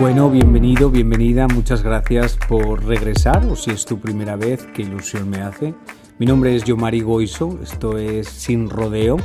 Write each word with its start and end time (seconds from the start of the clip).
Bueno, 0.00 0.30
bienvenido, 0.30 0.90
bienvenida, 0.90 1.46
muchas 1.48 1.82
gracias 1.82 2.38
por 2.48 2.82
regresar, 2.82 3.44
o 3.46 3.54
si 3.54 3.70
es 3.70 3.84
tu 3.84 4.00
primera 4.00 4.36
vez, 4.36 4.66
qué 4.74 4.82
ilusión 4.82 5.28
me 5.28 5.42
hace. 5.42 5.74
Mi 6.18 6.24
nombre 6.24 6.56
es 6.56 6.64
Yomari 6.64 7.02
Goizo, 7.02 7.58
esto 7.62 7.98
es 7.98 8.26
Sin 8.26 8.70
Rodeo. 8.70 9.18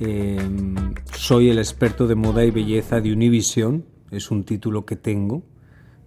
Eh, 0.00 0.38
soy 1.14 1.48
el 1.48 1.58
experto 1.58 2.06
de 2.06 2.16
moda 2.16 2.44
y 2.44 2.50
belleza 2.50 3.00
de 3.00 3.12
Univision, 3.12 3.86
es 4.10 4.30
un 4.30 4.44
título 4.44 4.84
que 4.84 4.94
tengo, 4.94 5.42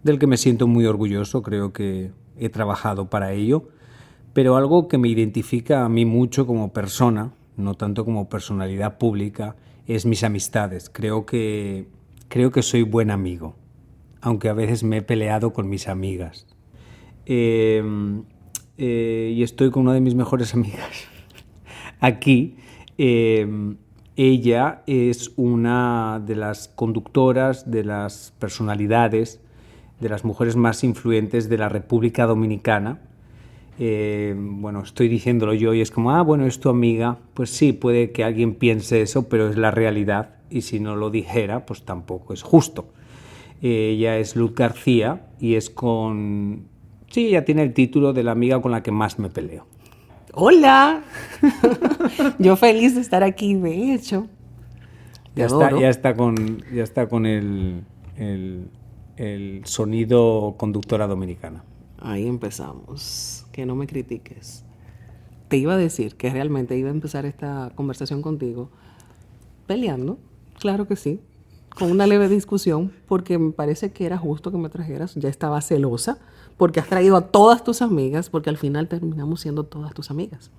del 0.03 0.19
que 0.19 0.27
me 0.27 0.37
siento 0.37 0.67
muy 0.67 0.85
orgulloso, 0.85 1.41
creo 1.41 1.73
que 1.73 2.11
he 2.37 2.49
trabajado 2.49 3.09
para 3.09 3.33
ello, 3.33 3.69
pero 4.31 4.57
algo 4.57 4.87
que 4.87 4.99
me 4.99 5.09
identifica 5.09 5.83
a 5.83 5.89
mí 5.89 6.05
mucho 6.05 6.45
como 6.45 6.71
persona, 6.71 7.33
no 7.57 7.73
tanto 7.73 8.05
como 8.05 8.29
personalidad 8.29 8.99
pública, 8.99 9.55
es 9.87 10.05
mis 10.05 10.23
amistades. 10.23 10.89
Creo 10.89 11.25
que, 11.25 11.87
creo 12.27 12.51
que 12.51 12.61
soy 12.61 12.83
buen 12.83 13.09
amigo 13.09 13.55
aunque 14.21 14.49
a 14.49 14.53
veces 14.53 14.83
me 14.83 14.97
he 14.97 15.01
peleado 15.01 15.53
con 15.53 15.69
mis 15.69 15.87
amigas. 15.87 16.47
Em, 17.25 18.23
eh, 18.77 19.33
y 19.35 19.43
estoy 19.43 19.71
con 19.71 19.83
una 19.83 19.93
de 19.93 20.01
mis 20.01 20.15
mejores 20.15 20.53
amigas 20.53 21.07
aquí. 21.99 22.55
Em, 22.97 23.77
ella 24.15 24.81
es 24.87 25.31
una 25.35 26.21
de 26.25 26.35
las 26.35 26.69
conductoras, 26.69 27.69
de 27.69 27.83
las 27.83 28.33
personalidades, 28.39 29.39
de 29.99 30.09
las 30.09 30.25
mujeres 30.25 30.55
más 30.55 30.83
influyentes 30.83 31.49
de 31.49 31.57
la 31.57 31.69
República 31.69 32.25
Dominicana. 32.25 33.01
Em, 33.79 34.61
bueno, 34.61 34.81
estoy 34.81 35.07
diciéndolo 35.07 35.53
yo 35.53 35.73
y 35.73 35.81
es 35.81 35.91
como, 35.91 36.11
ah, 36.11 36.23
bueno, 36.23 36.47
es 36.47 36.59
tu 36.59 36.69
amiga. 36.69 37.19
Pues 37.33 37.51
sí, 37.51 37.73
puede 37.73 38.11
que 38.11 38.23
alguien 38.23 38.55
piense 38.55 39.01
eso, 39.01 39.29
pero 39.29 39.49
es 39.49 39.57
la 39.57 39.69
realidad 39.71 40.35
y 40.49 40.61
si 40.61 40.79
no 40.79 40.95
lo 40.95 41.09
dijera, 41.09 41.65
pues 41.65 41.83
tampoco 41.83 42.33
es 42.33 42.41
justo. 42.41 42.87
Ella 43.61 44.17
es 44.17 44.35
Luz 44.35 44.53
García 44.53 45.27
y 45.39 45.55
es 45.55 45.69
con... 45.69 46.67
Sí, 47.09 47.27
ella 47.27 47.45
tiene 47.45 47.63
el 47.63 47.73
título 47.73 48.13
de 48.13 48.23
la 48.23 48.31
amiga 48.31 48.61
con 48.61 48.71
la 48.71 48.83
que 48.83 48.91
más 48.91 49.17
me 49.17 49.29
peleo. 49.29 49.65
Hola, 50.33 51.01
yo 52.39 52.55
feliz 52.57 52.93
de 52.93 53.01
estar 53.01 53.23
aquí, 53.23 53.55
de 53.55 53.93
hecho. 53.93 54.27
Ya 55.35 55.45
está, 55.45 55.79
ya 55.79 55.89
está, 55.89 56.15
con, 56.15 56.63
ya 56.71 56.83
está 56.83 57.07
con 57.07 57.25
el, 57.25 57.83
el, 58.17 58.69
el 59.15 59.61
sonido 59.65 60.55
conductora 60.57 61.07
dominicana. 61.07 61.63
Ahí 61.99 62.27
empezamos. 62.27 63.47
Que 63.51 63.65
no 63.65 63.75
me 63.75 63.87
critiques. 63.87 64.63
Te 65.47 65.57
iba 65.57 65.73
a 65.73 65.77
decir 65.77 66.15
que 66.15 66.29
realmente 66.29 66.77
iba 66.77 66.89
a 66.89 66.91
empezar 66.93 67.25
esta 67.25 67.71
conversación 67.73 68.21
contigo 68.21 68.69
peleando. 69.65 70.19
Claro 70.59 70.87
que 70.87 70.95
sí 70.95 71.21
con 71.77 71.91
una 71.91 72.07
leve 72.07 72.27
discusión 72.27 72.91
porque 73.07 73.37
me 73.37 73.51
parece 73.51 73.91
que 73.91 74.05
era 74.05 74.17
justo 74.17 74.51
que 74.51 74.57
me 74.57 74.69
trajeras. 74.69 75.15
Ya 75.15 75.29
estaba 75.29 75.61
celosa 75.61 76.17
porque 76.57 76.79
has 76.79 76.87
traído 76.87 77.15
a 77.15 77.27
todas 77.27 77.63
tus 77.63 77.81
amigas, 77.81 78.29
porque 78.29 78.49
al 78.49 78.57
final 78.57 78.87
terminamos 78.87 79.41
siendo 79.41 79.63
todas 79.63 79.93
tus 79.93 80.09
amigas. 80.09 80.49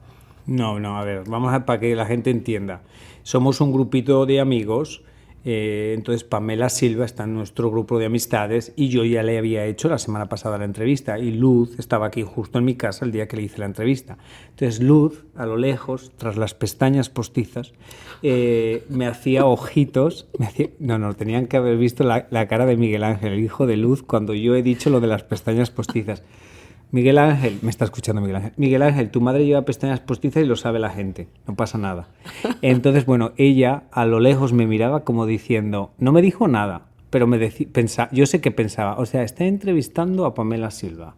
No, 0.47 0.79
no, 0.79 0.97
a 0.97 1.05
ver, 1.05 1.25
vamos 1.29 1.53
a 1.53 1.67
para 1.67 1.81
que 1.81 1.95
la 1.97 2.07
gente 2.07 2.31
entienda. 2.31 2.83
Somos 3.23 3.61
un 3.61 3.73
grupito 3.73 4.27
de 4.27 4.41
amigos 4.41 5.03
eh, 5.51 5.95
entonces 5.95 6.25
Pamela 6.25 6.69
Silva 6.69 7.07
está 7.07 7.25
en 7.25 7.33
nuestro 7.33 7.71
grupo 7.71 7.99
de 7.99 8.05
amistades 8.05 8.75
y 8.77 8.91
yo 8.91 9.07
ya 9.07 9.23
le 9.23 9.39
había 9.39 9.65
hecho 9.65 9.89
la 9.89 9.97
semana 9.97 10.29
pasada 10.29 10.59
la 10.59 10.67
entrevista 10.67 11.19
y 11.19 11.31
Luz 11.31 11.79
estaba 11.79 12.09
aquí 12.09 12.23
justo 12.23 12.59
en 12.59 12.67
mi 12.67 12.75
casa 12.75 13.07
el 13.07 13.13
día 13.13 13.29
que 13.29 13.37
le 13.37 13.45
hice 13.45 13.57
la 13.57 13.65
entrevista. 13.65 14.19
Entonces 14.51 14.83
Luz, 14.83 15.25
a 15.35 15.47
lo 15.47 15.57
lejos, 15.57 16.13
tras 16.19 16.37
las 16.37 16.53
pestañas 16.53 17.09
postizas, 17.09 17.73
eh, 18.23 18.85
me 18.91 19.07
hacía 19.07 19.47
ojitos. 19.47 20.29
no, 20.81 20.99
no, 20.99 21.15
tenían 21.15 21.47
que 21.47 21.57
haber 21.57 21.79
visto 21.79 22.05
la, 22.05 22.27
la 22.31 22.47
cara 22.47 22.67
de 22.67 22.77
Miguel 22.77 23.03
Ángel, 23.03 23.33
el 23.33 23.41
hijo 23.41 23.67
de 23.67 23.79
Luz, 23.79 24.03
cuando 24.03 24.35
yo 24.35 24.55
he 24.55 24.63
dicho 24.63 24.91
lo 24.91 25.01
de 25.01 25.07
las 25.07 25.23
pestañas 25.23 25.71
postizas. 25.71 26.23
Miguel 26.91 27.19
Ángel, 27.19 27.59
me 27.61 27.69
está 27.69 27.85
escuchando 27.85 28.23
Miguel 28.23 28.37
Ángel. 28.37 28.53
Miguel 28.57 28.83
Ángel, 28.83 29.11
tu 29.11 29.21
madre 29.21 29.45
lleva 29.45 29.67
pestañas 29.67 30.01
postizas 30.01 30.43
y 30.43 30.47
lo 30.47 30.57
sabe 30.57 30.79
la 30.79 30.89
gente, 30.89 31.29
no 31.47 31.55
pasa 31.55 31.77
nada. 31.77 32.09
Entonces, 32.63 33.05
bueno, 33.05 33.33
ella 33.37 33.85
a 33.93 34.07
lo 34.07 34.21
lejos 34.21 34.55
me 34.55 34.67
miraba 34.67 35.05
como 35.05 35.27
diciendo, 35.27 35.93
no 35.99 36.13
me 36.13 36.23
dijo 36.23 36.49
nada, 36.49 36.87
pero 37.11 37.27
me 37.27 37.39
decía, 37.39 38.09
yo 38.11 38.25
sé 38.25 38.41
que 38.41 38.51
pensaba, 38.51 38.99
o 38.99 39.05
sea, 39.05 39.23
está 39.23 39.45
entrevistando 39.45 40.25
a 40.25 40.35
Pamela 40.35 40.71
Silva 40.71 41.15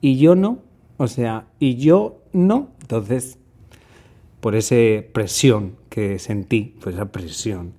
y 0.00 0.16
yo 0.16 0.34
no, 0.34 0.60
o 0.96 1.08
sea, 1.08 1.46
y 1.58 1.76
yo 1.76 2.22
no. 2.32 2.70
Entonces, 2.80 3.38
por 4.40 4.54
esa 4.54 4.76
presión 5.12 5.76
que 5.90 6.18
sentí, 6.18 6.74
por 6.82 6.92
esa 6.92 7.12
presión, 7.12 7.74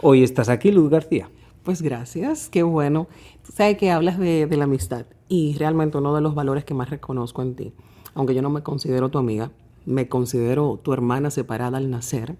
hoy 0.00 0.22
estás 0.22 0.48
aquí, 0.48 0.72
Luz 0.72 0.90
García. 0.90 1.30
Pues 1.62 1.82
gracias, 1.82 2.48
qué 2.48 2.62
bueno. 2.62 3.06
Sabes 3.52 3.76
que 3.76 3.90
hablas 3.90 4.18
de, 4.18 4.46
de 4.46 4.56
la 4.56 4.64
amistad 4.64 5.06
y 5.28 5.54
realmente 5.58 5.98
uno 5.98 6.14
de 6.14 6.20
los 6.20 6.34
valores 6.34 6.64
que 6.64 6.74
más 6.74 6.88
reconozco 6.90 7.42
en 7.42 7.54
ti, 7.54 7.72
aunque 8.14 8.34
yo 8.34 8.42
no 8.42 8.50
me 8.50 8.62
considero 8.62 9.08
tu 9.08 9.18
amiga, 9.18 9.50
me 9.86 10.08
considero 10.08 10.78
tu 10.82 10.92
hermana 10.92 11.30
separada 11.30 11.78
al 11.78 11.90
nacer. 11.90 12.36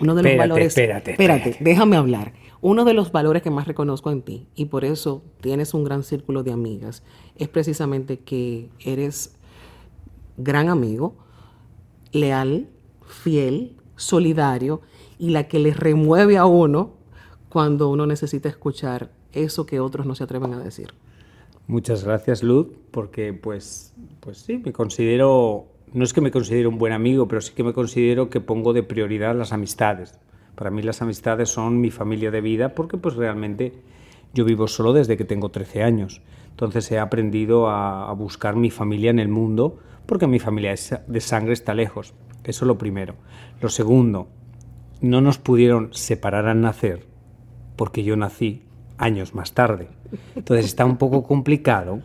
Uno 0.00 0.14
de 0.14 0.22
los 0.22 0.36
valores. 0.36 0.68
Espérate, 0.68 1.12
espérate, 1.12 1.56
déjame 1.60 1.96
hablar. 1.96 2.34
Uno 2.60 2.84
de 2.84 2.94
los 2.94 3.12
valores 3.12 3.42
que 3.42 3.50
más 3.50 3.66
reconozco 3.66 4.10
en 4.10 4.22
ti, 4.22 4.46
y 4.54 4.66
por 4.66 4.84
eso 4.84 5.22
tienes 5.40 5.74
un 5.74 5.84
gran 5.84 6.02
círculo 6.02 6.42
de 6.42 6.52
amigas, 6.52 7.02
es 7.36 7.48
precisamente 7.48 8.18
que 8.18 8.68
eres 8.80 9.36
gran 10.36 10.68
amigo, 10.68 11.16
leal, 12.12 12.68
fiel, 13.06 13.76
solidario 13.96 14.80
y 15.18 15.30
la 15.30 15.48
que 15.48 15.58
le 15.58 15.72
remueve 15.74 16.36
a 16.36 16.46
uno 16.46 16.94
cuando 17.48 17.88
uno 17.88 18.06
necesita 18.06 18.48
escuchar 18.48 19.10
eso 19.32 19.66
que 19.66 19.80
otros 19.80 20.06
no 20.06 20.14
se 20.14 20.24
atreven 20.24 20.54
a 20.54 20.58
decir. 20.58 20.92
Muchas 21.66 22.04
gracias, 22.04 22.42
Luz, 22.42 22.68
porque 22.90 23.34
pues, 23.34 23.94
pues 24.20 24.38
sí, 24.38 24.58
me 24.64 24.72
considero, 24.72 25.66
no 25.92 26.04
es 26.04 26.14
que 26.14 26.22
me 26.22 26.30
considero 26.30 26.70
un 26.70 26.78
buen 26.78 26.94
amigo, 26.94 27.28
pero 27.28 27.42
sí 27.42 27.52
que 27.54 27.62
me 27.62 27.74
considero 27.74 28.30
que 28.30 28.40
pongo 28.40 28.72
de 28.72 28.82
prioridad 28.82 29.36
las 29.36 29.52
amistades. 29.52 30.18
Para 30.54 30.70
mí 30.70 30.82
las 30.82 31.02
amistades 31.02 31.50
son 31.50 31.80
mi 31.80 31.90
familia 31.90 32.30
de 32.30 32.40
vida 32.40 32.74
porque 32.74 32.96
pues 32.96 33.16
realmente 33.16 33.74
yo 34.32 34.44
vivo 34.44 34.66
solo 34.66 34.92
desde 34.92 35.16
que 35.16 35.24
tengo 35.24 35.50
13 35.50 35.82
años. 35.82 36.22
Entonces 36.50 36.90
he 36.90 36.98
aprendido 36.98 37.68
a, 37.68 38.08
a 38.08 38.12
buscar 38.14 38.56
mi 38.56 38.70
familia 38.70 39.10
en 39.10 39.18
el 39.18 39.28
mundo 39.28 39.78
porque 40.06 40.26
mi 40.26 40.38
familia 40.38 40.74
de 41.06 41.20
sangre 41.20 41.52
está 41.52 41.74
lejos. 41.74 42.14
Eso 42.44 42.64
es 42.64 42.66
lo 42.66 42.78
primero. 42.78 43.14
Lo 43.60 43.68
segundo, 43.68 44.28
no 45.02 45.20
nos 45.20 45.38
pudieron 45.38 45.92
separar 45.92 46.46
al 46.46 46.62
nacer 46.62 47.06
porque 47.76 48.02
yo 48.02 48.16
nací 48.16 48.62
años 48.98 49.34
más 49.34 49.52
tarde. 49.52 49.88
Entonces 50.36 50.66
está 50.66 50.84
un 50.84 50.96
poco 50.96 51.22
complicado 51.22 52.00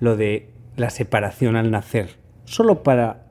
lo 0.00 0.16
de 0.16 0.50
la 0.76 0.90
separación 0.90 1.56
al 1.56 1.70
nacer, 1.70 2.16
solo 2.44 2.82
para 2.82 3.26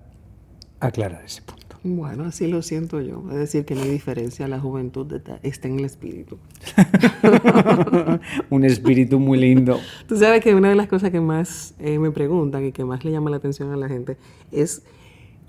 aclarar 0.80 1.24
ese 1.26 1.42
punto. 1.42 1.60
Bueno, 1.84 2.26
así 2.26 2.48
lo 2.48 2.62
siento 2.62 3.00
yo. 3.00 3.24
Es 3.32 3.38
decir, 3.38 3.66
que 3.66 3.74
no 3.74 3.82
hay 3.82 3.90
diferencia, 3.90 4.48
la 4.48 4.60
juventud 4.60 5.22
está 5.44 5.68
en 5.68 5.80
el 5.80 5.86
espíritu. 5.86 6.38
un 8.50 8.66
espíritu 8.66 9.18
muy 9.18 9.40
lindo. 9.40 9.80
Tú 10.08 10.18
sabes 10.18 10.44
que 10.44 10.54
una 10.54 10.70
de 10.70 10.76
las 10.76 10.88
cosas 10.88 11.10
que 11.10 11.22
más 11.22 11.74
eh, 11.80 11.98
me 11.98 12.12
preguntan 12.12 12.66
y 12.66 12.72
que 12.74 12.84
más 12.84 13.06
le 13.06 13.12
llama 13.12 13.30
la 13.30 13.38
atención 13.38 13.72
a 13.72 13.78
la 13.78 13.88
gente 13.88 14.18
es 14.52 14.84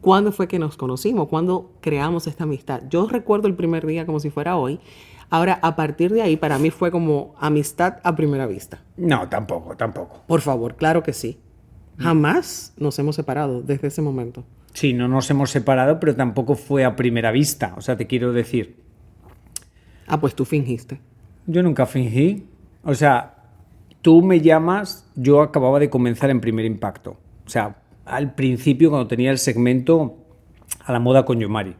¿Cuándo 0.01 0.33
fue 0.33 0.49
que 0.49 0.59
nos 0.59 0.79
conocimos? 0.79 1.29
¿Cuándo 1.29 1.73
creamos 1.83 2.27
esta 2.27 2.45
amistad? 2.45 2.83
Yo 2.89 3.07
recuerdo 3.07 3.49
el 3.49 3.55
primer 3.55 3.87
día 3.87 4.07
como 4.07 4.19
si 4.19 4.31
fuera 4.31 4.57
hoy. 4.57 4.81
Ahora, 5.31 5.59
a 5.63 5.77
partir 5.77 6.13
de 6.13 6.23
ahí, 6.23 6.37
para 6.37 6.59
mí 6.59 6.71
fue 6.71 6.91
como 6.91 7.35
amistad 7.39 7.99
a 8.03 8.17
primera 8.17 8.47
vista. 8.47 8.83
No, 8.97 9.29
tampoco, 9.29 9.77
tampoco. 9.77 10.23
Por 10.27 10.41
favor, 10.41 10.75
claro 10.77 11.03
que 11.03 11.13
sí. 11.13 11.39
Jamás 11.99 12.75
nos 12.79 12.99
hemos 12.99 13.15
separado 13.17 13.63
desde 13.63 13.89
ese 13.89 14.03
momento. 14.03 14.45
Sí, 14.73 14.93
no 14.93 15.07
nos 15.09 15.31
hemos 15.31 15.51
separado, 15.51 16.01
pero 16.01 16.17
tampoco 16.17 16.55
fue 16.55 16.85
a 16.85 16.97
primera 16.97 17.31
vista. 17.31 17.75
O 17.77 17.81
sea, 17.81 17.97
te 17.97 18.07
quiero 18.07 18.33
decir, 18.33 18.77
Ah, 20.07 20.19
pues 20.21 20.35
tú 20.35 20.45
fingiste. 20.45 21.01
yo 21.47 21.63
nunca 21.63 21.87
fingí. 21.87 22.47
O 22.83 22.95
sea, 22.95 23.37
tú 24.03 24.23
me 24.23 24.41
llamas, 24.41 25.09
yo 25.15 25.43
acababa 25.43 25.79
de 25.79 25.91
comenzar 25.91 26.31
en 26.31 26.41
primer 26.41 26.65
impacto. 26.65 27.19
O 27.47 27.49
sea, 27.49 27.77
al 28.05 28.35
principio 28.35 28.91
cuando 28.91 29.07
tenía 29.07 29.31
el 29.31 29.39
segmento 29.39 30.17
a 30.85 30.93
la 30.93 30.99
moda 31.01 31.25
con 31.25 31.39
Yomari. 31.39 31.77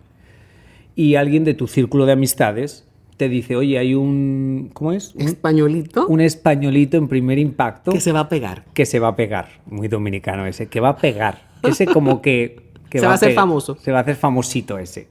Y 0.95 1.15
alguien 1.17 1.45
de 1.45 1.55
tu 1.55 1.67
círculo 1.67 2.07
de 2.07 2.13
amistades 2.13 2.87
te 3.21 3.29
dice, 3.29 3.55
oye, 3.55 3.77
hay 3.77 3.95
un... 3.95 4.71
¿Cómo 4.73 4.93
es? 4.93 5.15
Un, 5.15 5.29
Españolito 5.29 6.07
un 6.07 6.23
españolito 6.23 6.97
en 6.97 7.07
primer 7.07 7.39
impacto 7.39 7.93
que 7.93 8.01
se 8.01 8.13
va 8.13 8.21
a 8.21 8.29
pegar. 8.31 8.65
que 8.73 8.87
se 8.87 8.99
va 8.99 9.09
a 9.09 9.17
pegar. 9.17 9.61
Muy 9.67 9.89
dominicano 9.89 10.47
ese, 10.47 10.69
que 10.69 10.81
va 10.81 10.89
a 10.89 10.97
pegar. 10.97 11.51
Ese 11.63 11.85
como 11.85 12.23
que... 12.23 12.63
que 12.89 12.99
Se 13.01 13.05
va 13.05 13.13
a 13.13 13.17
hacer 13.17 13.29
pegar. 13.29 13.43
famoso. 13.43 13.77
Se 13.77 13.93
va 13.93 13.99
a 13.99 14.01
hacer 14.01 14.17
famosito 14.17 14.79
ese. 14.79 15.09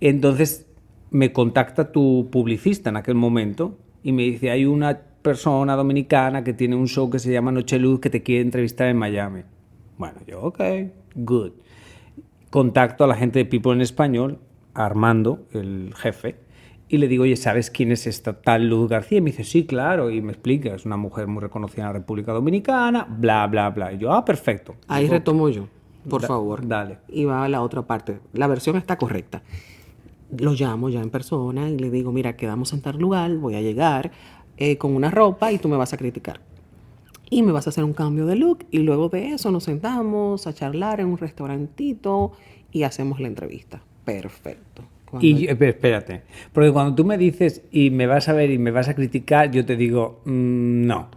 Entonces 0.00 0.64
me 1.10 1.34
contacta 1.34 1.92
tu 1.92 2.30
publicista 2.32 2.88
en 2.88 2.96
aquel 2.96 3.14
momento 3.14 3.76
y 4.02 4.12
me 4.12 4.22
dice, 4.22 4.50
hay 4.50 4.64
una 4.64 4.98
persona 5.20 5.76
dominicana 5.76 6.42
que 6.42 6.54
tiene 6.54 6.76
un 6.76 6.88
show 6.88 7.10
que 7.10 7.18
se 7.18 7.30
llama 7.30 7.52
Noche 7.52 7.78
Luz 7.78 8.00
que 8.00 8.08
te 8.08 8.22
quiere 8.22 8.40
entrevistar 8.40 8.88
en 8.88 8.96
Miami. 8.96 9.42
Bueno, 9.98 10.16
yo, 10.26 10.40
ok, 10.40 10.60
good. 11.14 11.52
Contacto 12.48 13.04
a 13.04 13.06
la 13.06 13.16
gente 13.16 13.40
de 13.40 13.44
People 13.44 13.72
en 13.72 13.82
Español, 13.82 14.38
a 14.72 14.86
Armando, 14.86 15.40
el 15.52 15.92
jefe, 15.94 16.47
y 16.88 16.96
le 16.98 17.08
digo, 17.08 17.24
oye, 17.24 17.36
¿sabes 17.36 17.70
quién 17.70 17.92
es 17.92 18.06
esta 18.06 18.40
tal 18.40 18.68
Luz 18.68 18.88
García? 18.88 19.18
Y 19.18 19.20
me 19.20 19.30
dice, 19.30 19.44
sí, 19.44 19.66
claro, 19.66 20.10
y 20.10 20.22
me 20.22 20.32
explica, 20.32 20.74
es 20.74 20.86
una 20.86 20.96
mujer 20.96 21.26
muy 21.26 21.42
reconocida 21.42 21.82
en 21.82 21.86
la 21.88 21.92
República 21.94 22.32
Dominicana, 22.32 23.06
bla, 23.08 23.46
bla, 23.46 23.68
bla. 23.70 23.92
Y 23.92 23.98
yo, 23.98 24.12
ah, 24.12 24.24
perfecto. 24.24 24.74
Ahí 24.88 25.02
Digo, 25.04 25.14
retomo 25.14 25.48
yo, 25.50 25.68
por 26.08 26.22
Da- 26.22 26.28
favor. 26.28 26.66
dale. 26.66 26.98
Y 27.08 27.24
va 27.24 27.44
a 27.44 27.48
la 27.48 27.60
otra 27.62 27.82
parte. 27.82 28.20
La 28.32 28.46
versión 28.46 28.76
está 28.76 28.96
correcta. 28.96 29.42
Lo 30.36 30.52
llamo 30.52 30.88
ya 30.88 31.00
en 31.00 31.10
persona 31.10 31.68
y 31.70 31.78
le 31.78 31.90
digo, 31.90 32.12
mira, 32.12 32.36
quedamos 32.36 32.72
en 32.72 32.80
tal 32.82 32.98
lugar, 32.98 33.34
voy 33.36 33.54
a 33.54 33.60
llegar 33.60 34.10
eh, 34.56 34.76
con 34.78 34.94
una 34.94 35.10
ropa 35.10 35.52
y 35.52 35.58
tú 35.58 35.68
me 35.68 35.76
vas 35.76 35.92
a 35.92 35.96
criticar. 35.96 36.40
Y 37.30 37.42
me 37.42 37.52
vas 37.52 37.66
a 37.66 37.70
hacer 37.70 37.84
un 37.84 37.92
cambio 37.92 38.24
de 38.24 38.36
look 38.36 38.64
y 38.70 38.78
luego 38.78 39.10
de 39.10 39.32
eso 39.32 39.50
nos 39.50 39.64
sentamos 39.64 40.46
a 40.46 40.54
charlar 40.54 41.00
en 41.00 41.08
un 41.08 41.18
restaurantito 41.18 42.32
y 42.72 42.84
hacemos 42.84 43.20
la 43.20 43.28
entrevista. 43.28 43.82
Perfecto. 44.04 44.82
Cuando- 45.10 45.26
Y 45.26 45.46
yo- 45.46 45.50
espérate, 45.50 46.22
porque 46.52 46.70
cuando 46.72 46.94
tú 46.94 47.04
me 47.04 47.16
dices 47.18 47.62
y 47.72 47.90
me 47.90 48.06
vas 48.06 48.28
a 48.28 48.32
ver 48.32 48.50
y 48.50 48.58
me 48.58 48.70
vas 48.70 48.88
a 48.88 48.94
criticar, 48.94 49.50
yo 49.50 49.64
te 49.64 49.76
digo, 49.76 50.20
mm, 50.24 50.86
no, 50.86 51.08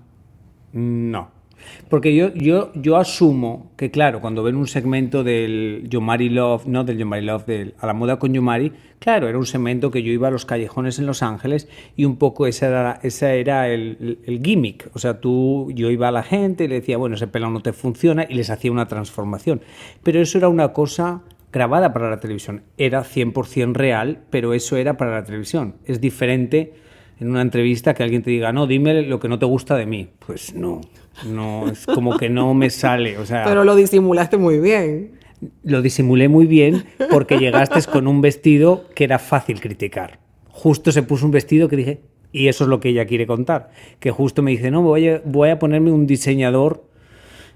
no. 0.73 1.41
Porque 1.89 2.15
yo, 2.15 2.33
yo, 2.33 2.71
yo 2.73 2.97
asumo 2.97 3.71
que, 3.77 3.91
claro, 3.91 4.19
cuando 4.19 4.41
ven 4.41 4.55
un 4.55 4.65
segmento 4.65 5.23
del 5.23 5.85
Yomari 5.89 6.29
Love, 6.29 6.65
no 6.65 6.83
del 6.83 6.97
Yomari 6.97 7.23
Love, 7.23 7.45
del 7.45 7.75
A 7.79 7.85
la 7.85 7.93
moda 7.93 8.17
con 8.17 8.33
Yomari, 8.33 8.71
claro, 8.97 9.27
era 9.29 9.38
un 9.38 9.45
segmento 9.45 9.91
que 9.91 10.01
yo 10.01 10.11
iba 10.11 10.29
a 10.29 10.31
los 10.31 10.45
callejones 10.45 10.97
en 10.97 11.05
Los 11.05 11.21
Ángeles 11.21 11.67
y 11.95 12.05
un 12.05 12.15
poco 12.17 12.47
ese 12.47 12.65
era, 12.65 12.99
ese 13.03 13.39
era 13.39 13.69
el, 13.69 14.17
el- 14.25 14.41
gimmick. 14.41 14.89
O 14.95 14.99
sea, 14.99 15.19
tú, 15.21 15.71
yo 15.75 15.91
iba 15.91 16.07
a 16.07 16.11
la 16.11 16.23
gente 16.23 16.63
y 16.63 16.67
le 16.67 16.75
decía, 16.75 16.97
bueno, 16.97 17.15
ese 17.15 17.27
pelado 17.27 17.51
no 17.53 17.61
te 17.61 17.73
funciona 17.73 18.25
y 18.27 18.33
les 18.33 18.49
hacía 18.49 18.71
una 18.71 18.88
transformación. 18.88 19.61
Pero 20.01 20.19
eso 20.19 20.39
era 20.39 20.49
una 20.49 20.73
cosa 20.73 21.21
grabada 21.51 21.94
para 21.94 22.09
la 22.09 22.19
televisión. 22.19 22.63
Era 22.77 23.03
100% 23.03 23.74
real, 23.74 24.24
pero 24.30 24.53
eso 24.53 24.77
era 24.77 24.98
para 24.98 25.12
la 25.12 25.24
televisión. 25.24 25.75
Es 25.86 26.00
diferente 26.01 26.74
en 27.19 27.30
una 27.30 27.42
entrevista 27.42 27.94
que 27.94 28.03
alguien 28.03 28.24
te 28.24 28.31
diga, 28.31 28.51
no, 28.51 28.68
dime 28.68 29.03
lo 29.03 29.19
que 29.19 29.27
no 29.27 29.38
te 29.38 29.45
gusta 29.45 29.75
de 29.75 29.86
mí. 29.86 30.09
Pues 30.25 30.56
no, 30.56 30.81
no, 31.25 31.69
es 31.69 31.86
como 31.86 32.18
que 32.18 32.30
no 32.30 32.53
me 32.53 32.69
sale. 32.69 33.18
O 33.18 33.25
sea, 33.25 33.44
Pero 33.45 33.63
lo 33.63 33.75
disimulaste 33.75 34.38
muy 34.38 34.59
bien. 34.59 35.19
lo 35.63 35.81
disimulé 35.81 36.30
muy 36.30 36.45
bien 36.45 36.86
porque 37.12 37.38
llegaste 37.38 37.80
con 37.92 38.07
un 38.07 38.21
vestido 38.21 38.86
que 38.95 39.03
era 39.03 39.19
fácil 39.19 39.59
criticar. 39.59 40.19
Justo 40.48 40.92
se 40.92 41.03
puso 41.03 41.25
un 41.25 41.31
vestido 41.31 41.68
que 41.68 41.75
dije, 41.75 42.01
y 42.31 42.48
eso 42.48 42.63
es 42.63 42.69
lo 42.69 42.80
que 42.80 42.89
ella 42.89 43.06
quiere 43.06 43.27
contar, 43.27 43.71
que 44.00 44.12
justo 44.12 44.42
me 44.42 44.51
dice, 44.51 44.71
no, 44.71 44.81
voy 44.81 45.07
a, 45.07 45.21
voy 45.25 45.50
a 45.50 45.59
ponerme 45.59 45.92
un 45.92 46.07
diseñador, 46.07 46.86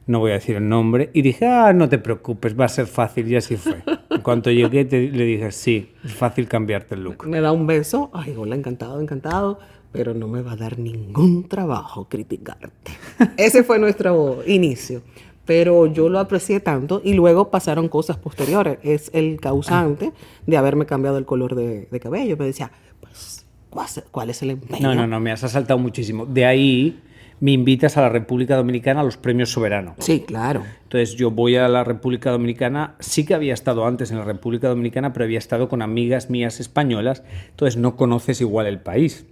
no 0.08 0.20
voy 0.20 0.32
a 0.32 0.36
decir 0.36 0.56
el 0.56 0.68
nombre, 0.70 1.10
y 1.14 1.22
dije, 1.22 1.46
ah, 1.48 1.74
no 1.74 1.90
te 1.90 1.98
preocupes, 1.98 2.58
va 2.60 2.66
a 2.66 2.70
ser 2.70 2.86
fácil, 2.88 3.28
y 3.32 3.36
así 3.36 3.56
fue. 3.58 3.78
En 4.10 4.22
cuanto 4.22 4.52
llegué, 4.52 4.86
te- 4.86 5.10
le 5.10 5.26
dije, 5.26 5.52
sí, 5.52 5.92
es 6.04 6.14
fácil 6.14 6.48
cambiarte 6.48 6.96
el 6.96 7.04
look. 7.04 7.26
Me 7.28 7.42
da 7.42 7.52
un 7.52 7.66
beso. 7.68 8.10
Ay, 8.14 8.34
hola, 8.38 8.56
encantado, 8.56 9.02
encantado. 9.02 9.60
Pero 9.92 10.14
no 10.14 10.28
me 10.28 10.42
va 10.42 10.52
a 10.52 10.56
dar 10.58 10.78
ningún 10.78 11.48
trabajo 11.48 12.10
criticarte. 12.10 12.92
Ese 13.38 13.64
fue 13.64 13.80
nuestro 13.80 14.40
inicio. 14.46 15.02
Pero 15.46 15.86
yo 15.86 16.10
lo 16.10 16.20
aprecié 16.20 16.60
tanto 16.60 17.02
y 17.04 17.14
luego 17.14 17.50
pasaron 17.50 17.88
cosas 17.88 18.18
posteriores. 18.18 18.78
Es 18.84 19.10
el 19.14 19.40
causante 19.40 20.12
de 20.48 20.58
haberme 20.58 20.86
cambiado 20.86 21.18
el 21.18 21.26
color 21.26 21.56
de, 21.56 21.88
de 21.90 22.00
cabello. 22.02 22.36
Me 22.36 22.46
decía, 22.46 22.72
pues, 23.00 23.46
¿cuál 23.70 23.86
es- 23.86 24.04
¿cuál 24.12 24.30
es 24.32 24.42
el 24.42 24.50
empeño? 24.50 24.82
No, 24.82 24.96
no, 24.96 25.08
no, 25.08 25.20
me 25.22 25.32
has 25.32 25.44
asaltado 25.46 25.80
muchísimo. 25.80 26.26
De 26.26 26.46
ahí 26.46 27.00
me 27.40 27.52
invitas 27.52 27.98
a 27.98 28.02
la 28.02 28.10
República 28.10 28.56
Dominicana 28.56 29.02
a 29.02 29.04
los 29.04 29.18
premios 29.18 29.52
Soberano. 29.52 29.96
Sí, 30.00 30.22
claro. 30.22 30.64
Entonces 30.84 31.16
yo 31.16 31.32
voy 31.32 31.56
a 31.56 31.68
la 31.68 31.84
República 31.84 32.32
Dominicana, 32.32 32.96
sí 33.00 33.26
que 33.26 33.34
había 33.34 33.54
estado 33.54 33.86
antes 33.86 34.12
en 34.12 34.20
la 34.20 34.26
República 34.26 34.68
Dominicana, 34.70 35.14
pero 35.14 35.26
había 35.26 35.40
estado 35.40 35.68
con 35.68 35.82
amigas 35.82 36.30
mías 36.30 36.60
españolas, 36.60 37.24
entonces 37.50 37.78
no 37.78 37.96
conoces 37.96 38.42
igual 38.42 38.68
el 38.68 38.80
país, 38.80 39.26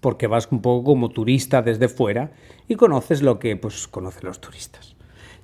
porque 0.00 0.26
vas 0.26 0.48
un 0.50 0.62
poco 0.62 0.84
como 0.84 1.10
turista 1.10 1.62
desde 1.62 1.88
fuera 1.88 2.30
y 2.68 2.76
conoces 2.76 3.22
lo 3.22 3.38
que 3.38 3.56
pues 3.56 3.88
conocen 3.88 4.24
los 4.24 4.40
turistas. 4.40 4.97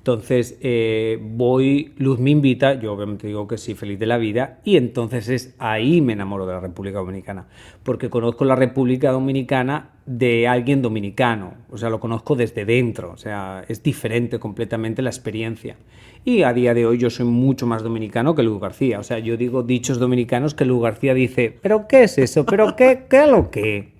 Entonces 0.04 0.58
eh, 0.60 1.18
voy, 1.18 1.94
Luz 1.96 2.18
me 2.18 2.28
invita, 2.28 2.74
yo 2.74 2.92
obviamente 2.92 3.26
digo 3.26 3.48
que 3.48 3.56
sí, 3.56 3.74
feliz 3.74 3.98
de 3.98 4.04
la 4.04 4.18
vida, 4.18 4.60
y 4.62 4.76
entonces 4.76 5.30
es 5.30 5.54
ahí 5.58 6.02
me 6.02 6.12
enamoro 6.12 6.44
de 6.44 6.52
la 6.52 6.60
República 6.60 6.98
Dominicana, 6.98 7.46
porque 7.82 8.10
conozco 8.10 8.44
la 8.44 8.54
República 8.54 9.12
Dominicana 9.12 9.92
de 10.04 10.46
alguien 10.46 10.82
dominicano, 10.82 11.54
o 11.70 11.78
sea, 11.78 11.88
lo 11.88 12.00
conozco 12.00 12.36
desde 12.36 12.66
dentro, 12.66 13.12
o 13.12 13.16
sea, 13.16 13.64
es 13.66 13.82
diferente 13.82 14.38
completamente 14.38 15.00
la 15.00 15.08
experiencia. 15.08 15.78
Y 16.22 16.42
a 16.42 16.52
día 16.52 16.74
de 16.74 16.84
hoy 16.84 16.98
yo 16.98 17.08
soy 17.08 17.24
mucho 17.24 17.66
más 17.66 17.82
dominicano 17.82 18.34
que 18.34 18.42
Luz 18.42 18.60
García, 18.60 19.00
o 19.00 19.02
sea, 19.02 19.20
yo 19.20 19.38
digo 19.38 19.62
dichos 19.62 19.98
dominicanos 19.98 20.52
que 20.52 20.66
Luz 20.66 20.82
García 20.82 21.14
dice, 21.14 21.58
¿pero 21.62 21.88
qué 21.88 22.02
es 22.02 22.18
eso? 22.18 22.44
¿Pero 22.44 22.76
qué, 22.76 23.06
qué 23.08 23.24
es 23.24 23.30
lo 23.30 23.50
que? 23.50 23.94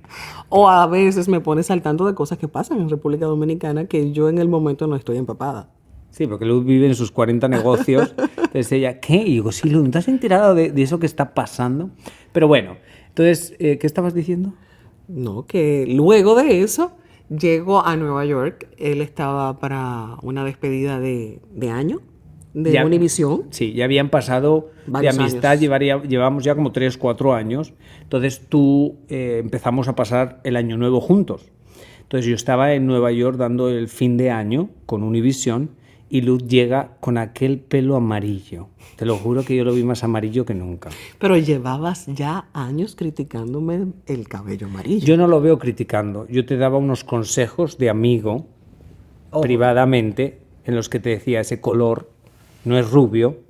O 0.51 0.69
a 0.69 0.87
veces 0.87 1.31
me 1.31 1.41
pones 1.41 1.71
al 1.71 1.81
tanto 1.81 2.05
de 2.05 2.15
cosas 2.15 2.37
que 2.37 2.47
pasan 2.47 2.83
en 2.83 2.91
República 2.91 3.25
Dominicana 3.25 3.87
que 3.87 4.13
yo 4.13 4.29
en 4.29 4.37
el 4.37 4.49
momento 4.49 4.87
no 4.87 4.97
estoy 4.97 5.17
empapada. 5.17 5.71
Sí, 6.17 6.29
porque 6.29 6.45
Luz 6.45 6.65
vive 6.65 6.87
en 6.87 6.95
sus 6.95 7.11
40 7.11 7.49
negocios. 7.49 8.15
Entonces 8.37 8.71
ella, 8.71 9.01
¿qué? 9.01 9.17
Y 9.17 9.25
digo, 9.33 9.51
sí, 9.51 9.69
Luz, 9.69 9.83
¿no 9.85 9.91
te 9.91 9.99
has 9.99 10.07
enterado 10.07 10.55
de, 10.55 10.71
de 10.71 10.83
eso 10.83 11.01
que 11.01 11.07
está 11.07 11.35
pasando? 11.35 11.91
Pero 12.33 12.47
bueno, 12.47 12.77
entonces, 13.09 13.55
eh, 13.59 13.79
¿qué 13.79 13.87
estabas 13.89 14.15
diciendo? 14.15 14.55
No, 15.09 15.45
que 15.47 15.85
luego 15.89 16.37
de 16.37 16.63
eso 16.63 16.93
llego 17.29 17.85
a 17.85 17.97
Nueva 17.97 18.25
York. 18.25 18.69
Él 18.79 19.01
estaba 19.01 19.59
para 19.59 20.17
una 20.23 20.45
despedida 20.45 21.01
de, 21.01 21.41
de 21.53 21.71
año 21.71 22.01
de 22.53 22.71
Ya- 22.71 22.87
Univision. 22.87 23.49
Sí, 23.51 23.73
ya 23.73 23.85
habían 23.87 24.09
pasado 24.09 24.71
Varios 24.87 25.17
de 25.17 25.21
amistad, 25.23 25.59
llevaría, 25.59 26.01
llevamos 26.01 26.45
ya 26.45 26.55
como 26.55 26.71
3, 26.71 26.97
4 26.97 27.35
años. 27.35 27.75
Entonces 28.03 28.41
tú 28.49 28.99
eh, 29.09 29.41
empezamos 29.43 29.89
a 29.89 29.97
pasar 29.97 30.41
el 30.45 30.55
año 30.55 30.77
nuevo 30.77 31.01
juntos. 31.01 31.51
Entonces 32.03 32.27
yo 32.29 32.37
estaba 32.37 32.73
en 32.75 32.87
Nueva 32.87 33.11
York 33.11 33.37
dando 33.37 33.69
el 33.69 33.89
fin 33.89 34.17
de 34.17 34.31
año 34.31 34.71
con 34.87 35.03
Univision 35.03 35.71
y 36.09 36.21
Luz 36.21 36.47
llega 36.47 36.97
con 37.01 37.19
aquel 37.19 37.59
pelo 37.59 37.97
amarillo. 37.97 38.69
Te 38.97 39.07
lo 39.07 39.17
juro 39.17 39.45
que 39.45 39.57
yo 39.57 39.65
lo 39.65 39.73
vi 39.73 39.83
más 39.83 40.05
amarillo 40.05 40.45
que 40.45 40.55
nunca. 40.55 40.91
Pero 41.19 41.37
llevabas 41.37 42.07
ya 42.07 42.49
años 42.53 42.95
criticándome 42.95 43.87
el 44.07 44.29
cabello 44.29 44.67
amarillo. 44.67 45.07
Yo 45.07 45.17
no 45.17 45.27
lo 45.27 45.41
veo 45.41 45.59
criticando. 45.59 46.27
Yo 46.29 46.47
te 46.47 46.57
daba 46.57 46.79
unos 46.79 47.05
consejos 47.05 47.79
de 47.79 47.91
amigo 47.91 48.47
privadamente 49.43 50.41
en 50.65 50.77
los 50.77 50.89
que 50.89 51.01
te 51.01 51.11
decía 51.11 51.41
ese 51.41 51.61
color 51.61 52.11
no 52.65 52.79
es 52.79 52.91
rubio, 52.91 53.41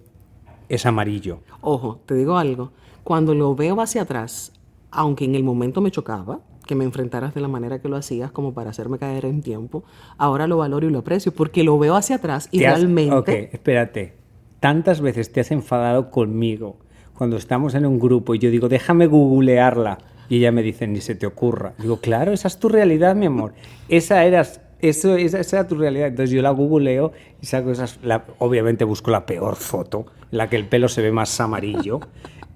es 0.69 0.87
amarillo. 0.87 1.41
Ojo, 1.61 2.01
te 2.07 2.15
digo 2.15 2.37
algo. 2.37 2.73
Cuando 3.05 3.35
lo 3.35 3.55
veo 3.55 3.81
hacia 3.81 4.03
atrás, 4.03 4.53
aunque 4.91 5.25
en 5.25 5.35
el 5.35 5.45
momento 5.45 5.81
me 5.81 5.91
chocaba 5.91 6.41
que 6.67 6.75
me 6.75 6.85
enfrentaras 6.85 7.35
de 7.35 7.41
la 7.41 7.49
manera 7.49 7.81
que 7.81 7.89
lo 7.89 7.97
hacías 7.97 8.31
como 8.33 8.55
para 8.55 8.71
hacerme 8.71 8.99
caer 8.99 9.25
en 9.27 9.43
tiempo, 9.43 9.85
ahora 10.19 10.47
lo 10.47 10.57
valoro 10.59 10.87
y 10.87 10.91
lo 10.91 11.01
aprecio 11.01 11.33
porque 11.33 11.63
lo 11.65 11.79
veo 11.79 11.95
hacia 11.97 12.17
atrás 12.17 12.49
y 12.51 12.65
has- 12.65 12.79
realmente... 12.79 13.17
Ok, 13.17 13.29
espérate. 13.55 14.15
Tantas 14.61 15.01
veces 15.01 15.31
te 15.31 15.41
has 15.41 15.51
enfadado 15.51 16.11
conmigo 16.11 16.77
cuando 17.17 17.37
estamos 17.37 17.75
en 17.75 17.85
un 17.87 17.99
grupo 18.01 18.35
y 18.35 18.39
yo 18.39 18.51
digo, 18.51 18.69
déjame 18.69 19.07
googlearla. 19.07 19.99
Y 20.29 20.39
ella 20.39 20.53
me 20.53 20.63
dice, 20.63 20.87
ni 20.87 21.03
se 21.03 21.15
te 21.15 21.27
ocurra. 21.27 21.75
Digo, 21.79 21.99
claro, 21.99 22.33
esa 22.33 22.49
es 22.49 22.59
tu 22.59 22.71
realidad, 22.71 23.15
mi 23.15 23.27
amor. 23.27 23.53
Esa 23.91 24.25
eras, 24.25 24.63
Eso, 24.81 25.17
esa, 25.17 25.39
esa 25.39 25.59
era 25.61 25.69
tu 25.69 25.75
realidad. 25.77 26.09
Entonces 26.09 26.31
yo 26.35 26.41
la 26.43 26.51
googleo 26.51 27.13
y 27.43 27.47
saco 27.47 27.71
esas. 27.71 27.99
la- 28.03 28.25
obviamente 28.39 28.85
busco 28.85 29.11
la 29.11 29.27
peor 29.27 29.57
foto, 29.57 30.07
en 30.33 30.39
la 30.39 30.49
que 30.49 30.57
el 30.57 30.67
pelo 30.67 30.89
se 30.89 31.03
ve 31.03 31.13
más 31.13 31.39
amarillo. 31.41 32.01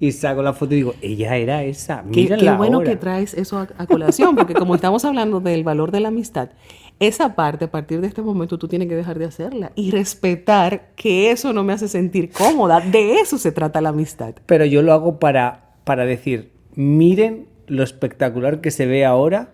Y 0.00 0.12
saco 0.12 0.42
la 0.42 0.52
foto 0.52 0.74
y 0.74 0.76
digo, 0.76 0.94
ella 1.02 1.36
era 1.36 1.64
esa. 1.64 2.04
Qué, 2.12 2.28
qué 2.28 2.50
bueno 2.52 2.78
ahora". 2.78 2.90
que 2.90 2.96
traes 2.96 3.34
eso 3.34 3.58
a, 3.58 3.68
a 3.78 3.86
colación, 3.86 4.36
porque 4.36 4.54
como 4.54 4.74
estamos 4.76 5.04
hablando 5.04 5.40
del 5.40 5.64
valor 5.64 5.90
de 5.90 6.00
la 6.00 6.08
amistad, 6.08 6.50
esa 7.00 7.34
parte 7.34 7.64
a 7.66 7.70
partir 7.70 8.00
de 8.00 8.06
este 8.06 8.22
momento 8.22 8.58
tú 8.58 8.68
tienes 8.68 8.88
que 8.88 8.96
dejar 8.96 9.18
de 9.18 9.24
hacerla 9.24 9.72
y 9.74 9.90
respetar 9.90 10.90
que 10.94 11.30
eso 11.30 11.52
no 11.52 11.64
me 11.64 11.72
hace 11.72 11.88
sentir 11.88 12.30
cómoda. 12.30 12.80
De 12.80 13.14
eso 13.14 13.38
se 13.38 13.52
trata 13.52 13.80
la 13.80 13.88
amistad. 13.90 14.34
Pero 14.46 14.64
yo 14.64 14.82
lo 14.82 14.92
hago 14.92 15.18
para, 15.18 15.74
para 15.84 16.04
decir, 16.04 16.52
miren 16.74 17.48
lo 17.66 17.82
espectacular 17.82 18.60
que 18.60 18.70
se 18.70 18.86
ve 18.86 19.04
ahora. 19.04 19.52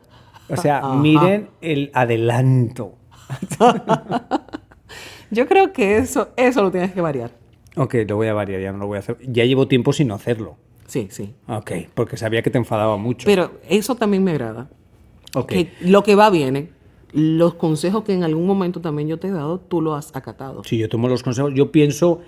O 0.49 0.57
sea, 0.57 0.79
Ajá. 0.79 0.95
miren 0.95 1.49
el 1.63 1.91
adelanto. 1.95 2.97
Yo 5.31 5.47
creo 5.49 5.73
que 5.73 5.97
eso, 5.97 6.29
eso 6.37 6.63
lo 6.63 6.71
tienes 6.71 6.93
que 6.93 7.01
variar. 7.01 7.31
Ok, 7.77 7.97
lo 8.09 8.17
voy 8.17 8.29
a 8.29 8.35
variar, 8.35 8.61
ya 8.61 8.73
no 8.73 8.79
lo 8.79 8.87
voy 8.87 8.97
a 8.97 9.01
hacer. 9.01 9.17
Ya 9.27 9.45
llevo 9.45 9.67
tiempo 9.69 9.93
sin 9.93 10.11
hacerlo. 10.13 10.57
Sí, 10.87 11.09
sí. 11.11 11.35
Ok, 11.49 11.73
porque 11.95 12.17
sabía 12.17 12.43
que 12.43 12.51
te 12.51 12.59
enfadaba 12.59 12.97
mucho. 12.97 13.27
Pero 13.27 13.53
eso 13.69 13.95
también 13.97 14.23
me 14.23 14.33
agrada. 14.33 14.69
ok. 15.35 15.49
Que 15.49 15.73
lo 15.81 16.03
que 16.03 16.15
va 16.15 16.31
viene. 16.31 16.71
Los 17.13 17.55
consejos 17.55 18.03
que 18.03 18.13
en 18.13 18.25
algún 18.25 18.45
momento 18.45 18.81
también 18.81 19.07
yo 19.07 19.21
te 19.21 19.29
he 19.29 19.31
dado, 19.31 19.61
tú 19.61 19.81
lo 19.81 19.95
has 19.95 20.15
acatado. 20.17 20.65
Si 20.65 20.79
yo 20.79 20.89
tomo 20.89 21.07
los 21.09 21.23
consejos, 21.23 21.53
yo 21.55 21.71
pienso 21.71 22.23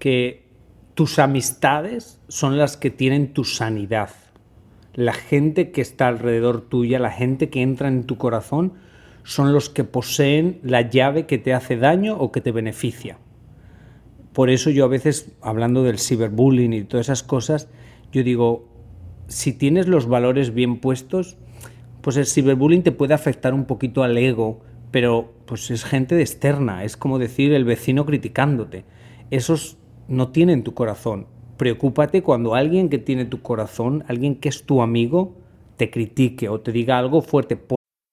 que 0.00 0.42
tus 0.94 1.20
amistades 1.20 2.20
son 2.26 2.58
las 2.58 2.76
que 2.76 2.90
tienen 2.90 3.32
tu 3.34 3.44
sanidad. 3.44 4.10
La 4.94 5.12
gente 5.12 5.70
que 5.70 5.80
está 5.80 6.08
alrededor 6.08 6.60
tuya, 6.60 6.98
la 6.98 7.12
gente 7.12 7.50
que 7.50 7.62
entra 7.62 7.86
en 7.86 8.04
tu 8.04 8.18
corazón, 8.18 8.72
son 9.22 9.52
los 9.52 9.70
que 9.70 9.84
poseen 9.84 10.58
la 10.64 10.82
llave 10.82 11.26
que 11.26 11.38
te 11.38 11.54
hace 11.54 11.76
daño 11.76 12.16
o 12.16 12.32
que 12.32 12.40
te 12.40 12.50
beneficia. 12.50 13.18
Por 14.32 14.48
eso 14.50 14.70
yo 14.70 14.84
a 14.84 14.88
veces, 14.88 15.32
hablando 15.42 15.82
del 15.82 15.98
ciberbullying 15.98 16.72
y 16.72 16.84
todas 16.84 17.06
esas 17.06 17.22
cosas, 17.22 17.68
yo 18.12 18.22
digo, 18.22 18.68
si 19.28 19.52
tienes 19.52 19.88
los 19.88 20.06
valores 20.06 20.54
bien 20.54 20.78
puestos, 20.78 21.36
pues 22.00 22.16
el 22.16 22.26
ciberbullying 22.26 22.82
te 22.82 22.92
puede 22.92 23.14
afectar 23.14 23.54
un 23.54 23.64
poquito 23.64 24.02
al 24.02 24.16
ego, 24.16 24.60
pero 24.90 25.32
pues 25.46 25.70
es 25.70 25.84
gente 25.84 26.14
de 26.14 26.22
externa, 26.22 26.84
es 26.84 26.96
como 26.96 27.18
decir 27.18 27.52
el 27.52 27.64
vecino 27.64 28.06
criticándote. 28.06 28.84
Esos 29.30 29.78
no 30.08 30.28
tienen 30.28 30.62
tu 30.62 30.74
corazón. 30.74 31.26
Preocúpate 31.56 32.22
cuando 32.22 32.54
alguien 32.54 32.88
que 32.88 32.98
tiene 32.98 33.24
tu 33.24 33.40
corazón, 33.40 34.04
alguien 34.08 34.36
que 34.36 34.48
es 34.48 34.64
tu 34.64 34.82
amigo, 34.82 35.36
te 35.76 35.90
critique 35.90 36.48
o 36.48 36.60
te 36.60 36.72
diga 36.72 36.98
algo 36.98 37.22
fuerte. 37.22 37.56